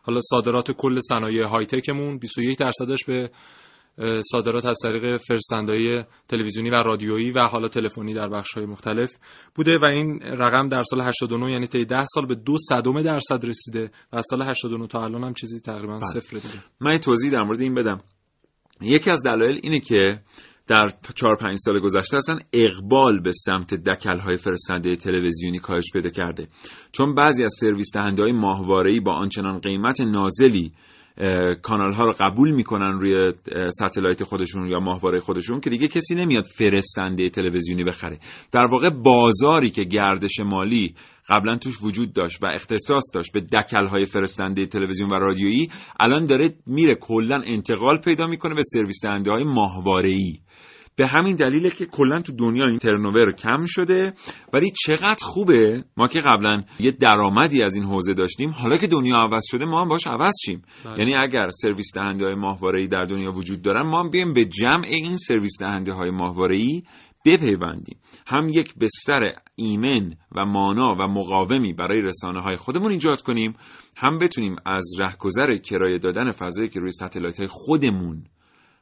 حالا 0.03 0.19
صادرات 0.21 0.71
کل 0.71 0.99
صنایع 0.99 1.47
های 1.47 1.65
تکمون 1.65 2.17
21 2.17 2.57
درصدش 2.57 3.05
به 3.07 3.29
صادرات 4.31 4.65
از 4.65 4.77
طریق 4.83 5.17
فرستندهای 5.17 6.03
تلویزیونی 6.27 6.69
و 6.69 6.75
رادیویی 6.75 7.31
و 7.31 7.39
حالا 7.39 7.67
تلفنی 7.67 8.13
در 8.13 8.29
بخش 8.29 8.53
های 8.53 8.65
مختلف 8.65 9.11
بوده 9.55 9.77
و 9.81 9.85
این 9.85 10.19
رقم 10.21 10.69
در 10.69 10.81
سال 10.81 11.01
89 11.01 11.51
یعنی 11.51 11.67
طی 11.67 11.85
10 11.85 12.05
سال 12.13 12.25
به 12.25 12.35
دو 12.35 12.57
صدم 12.57 13.01
درصد 13.01 13.45
رسیده 13.45 13.91
و 14.13 14.17
از 14.17 14.25
سال 14.29 14.41
89 14.41 14.87
تا 14.87 15.03
الان 15.03 15.23
هم 15.23 15.33
چیزی 15.33 15.59
تقریبا 15.59 15.97
بله. 15.97 16.07
صفر 16.07 16.37
من 16.79 16.97
توضیح 16.97 17.31
در 17.31 17.43
مورد 17.43 17.61
این 17.61 17.75
بدم. 17.75 17.97
یکی 18.81 19.11
از 19.11 19.23
دلایل 19.23 19.59
اینه 19.63 19.79
که 19.79 20.19
در 20.67 20.93
چهار 21.15 21.35
پنج 21.35 21.57
سال 21.65 21.79
گذشته 21.79 22.17
اصلا 22.17 22.39
اقبال 22.53 23.19
به 23.19 23.31
سمت 23.31 23.73
دکل 23.73 24.19
های 24.19 24.35
فرستنده 24.35 24.95
تلویزیونی 24.95 25.59
کاهش 25.59 25.91
پیدا 25.93 26.09
کرده. 26.09 26.47
چون 26.91 27.15
بعضی 27.15 27.43
از 27.43 27.53
سرویس 27.59 27.91
دهنده 27.93 28.23
های 28.23 28.31
ماهواره‌ای 28.31 28.99
با 28.99 29.13
آنچنان 29.13 29.59
قیمت 29.59 30.01
نازلی 30.01 30.71
کانال 31.61 31.93
ها 31.93 32.05
رو 32.05 32.13
قبول 32.19 32.51
می‌کنن 32.51 32.99
روی 32.99 33.33
ستلایت 33.69 34.23
خودشون 34.23 34.67
یا 34.67 34.79
ماهواره 34.79 35.19
خودشون 35.19 35.61
که 35.61 35.69
دیگه 35.69 35.87
کسی 35.87 36.15
نمیاد 36.15 36.45
فرستنده 36.57 37.29
تلویزیونی 37.29 37.83
بخره. 37.83 38.19
در 38.51 38.65
واقع 38.65 38.89
بازاری 38.89 39.69
که 39.69 39.83
گردش 39.83 40.39
مالی 40.39 40.95
قبلا 41.29 41.57
توش 41.57 41.83
وجود 41.83 42.13
داشت 42.13 42.43
و 42.43 42.47
اختصاص 42.55 43.03
داشت 43.13 43.33
به 43.33 43.41
دکل 43.41 43.85
های 43.85 44.05
فرستنده 44.05 44.65
تلویزیون 44.65 45.09
و 45.09 45.13
رادیویی 45.13 45.69
الان 45.99 46.25
داره 46.25 46.53
میره 46.67 46.95
کلا 46.95 47.41
انتقال 47.45 47.97
پیدا 47.97 48.27
می‌کنه 48.27 48.55
به 48.55 48.61
سرویس 48.63 48.99
دهنده 49.03 49.31
های 49.31 49.43
ماهواره 49.43 50.09
ای 50.09 50.39
به 50.97 51.07
همین 51.07 51.35
دلیله 51.35 51.69
که 51.69 51.85
کلا 51.85 52.21
تو 52.21 52.33
دنیا 52.35 52.67
این 52.67 52.79
ترنوور 52.79 53.31
کم 53.31 53.65
شده. 53.65 54.13
ولی 54.53 54.71
چقدر 54.85 55.17
خوبه؟ 55.21 55.83
ما 55.97 56.07
که 56.07 56.19
قبلا 56.19 56.63
یه 56.79 56.91
درآمدی 56.91 57.63
از 57.63 57.75
این 57.75 57.83
حوزه 57.83 58.13
داشتیم. 58.13 58.49
حالا 58.49 58.77
که 58.77 58.87
دنیا 58.87 59.15
عوض 59.15 59.43
شده 59.47 59.65
ما 59.65 59.81
هم 59.81 59.87
باش 59.87 60.07
عوض 60.07 60.33
شیم. 60.45 60.61
بله. 60.85 60.99
یعنی 60.99 61.15
اگر 61.15 61.49
سرویس 61.49 61.91
دهنده 61.95 62.25
های 62.25 62.35
ماهواره 62.35 62.87
در 62.87 63.05
دنیا 63.05 63.31
وجود 63.31 63.61
دارن 63.61 63.81
ما 63.81 64.03
هم 64.03 64.09
بیایم 64.09 64.33
به 64.33 64.45
جمع 64.45 64.85
این 64.85 65.17
سرویس 65.17 65.57
دهنده 65.59 65.93
های 65.93 66.11
ماهواره 66.11 66.81
بپیوندیم. 67.25 67.97
هم 68.27 68.49
یک 68.49 68.75
بستر 68.75 69.33
ایمن 69.55 70.13
و 70.35 70.45
مانا 70.45 70.95
و 70.99 71.07
مقاومی 71.07 71.73
برای 71.73 72.01
رسانه 72.01 72.41
های 72.41 72.57
خودمون 72.57 72.91
ایجاد 72.91 73.21
کنیم. 73.21 73.55
هم 73.97 74.19
بتونیم 74.19 74.55
از 74.65 74.85
رهگذر 74.99 75.57
کرایه 75.57 75.99
دادن 75.99 76.31
فضایی 76.31 76.69
که 76.69 76.79
روی 76.79 76.91
ستلایت 76.91 77.37
های 77.37 77.47
خودمون 77.51 78.23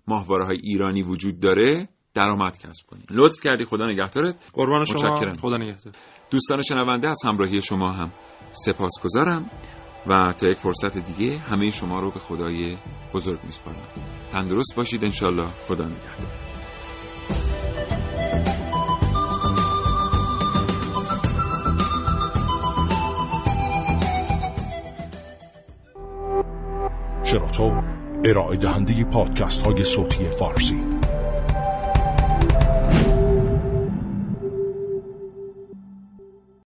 ماهواره 0.08 0.46
های 0.46 0.58
ایرانی 0.64 1.02
وجود 1.02 1.40
داره 1.40 1.90
درآمد 2.16 2.58
کسب 2.58 2.88
کنیم. 2.88 3.06
لطف 3.10 3.42
کردی 3.44 3.66
خدا 3.66 3.86
نگهدارت. 3.86 4.36
قربان 4.54 4.84
شما 4.84 5.34
خدا 5.42 5.58
نگهدار. 5.58 5.94
دوستان 6.32 6.62
شنونده 6.62 7.10
از 7.10 7.22
همراهی 7.26 7.62
شما 7.62 7.92
هم 7.92 8.12
سپاسگزارم 8.52 9.52
و 10.08 10.34
تا 10.42 10.48
یک 10.48 10.58
فرصت 10.58 10.98
دیگه 10.98 11.38
همه 11.38 11.70
شما 11.70 12.00
رو 12.00 12.12
به 12.12 12.20
خدای 12.20 12.78
بزرگ 13.14 13.40
میسپارم. 13.44 13.78
تندرست 14.32 14.76
باشید 14.76 15.06
انشالله 15.06 15.48
خدا 15.48 15.86
نگهدار. 15.86 16.46
شراطو 27.24 27.82
ارائه 28.26 28.58
دهنده 28.58 29.04
پادکست 29.04 29.66
های 29.66 29.84
صوتی 29.84 30.30
فارسی. 30.30 30.82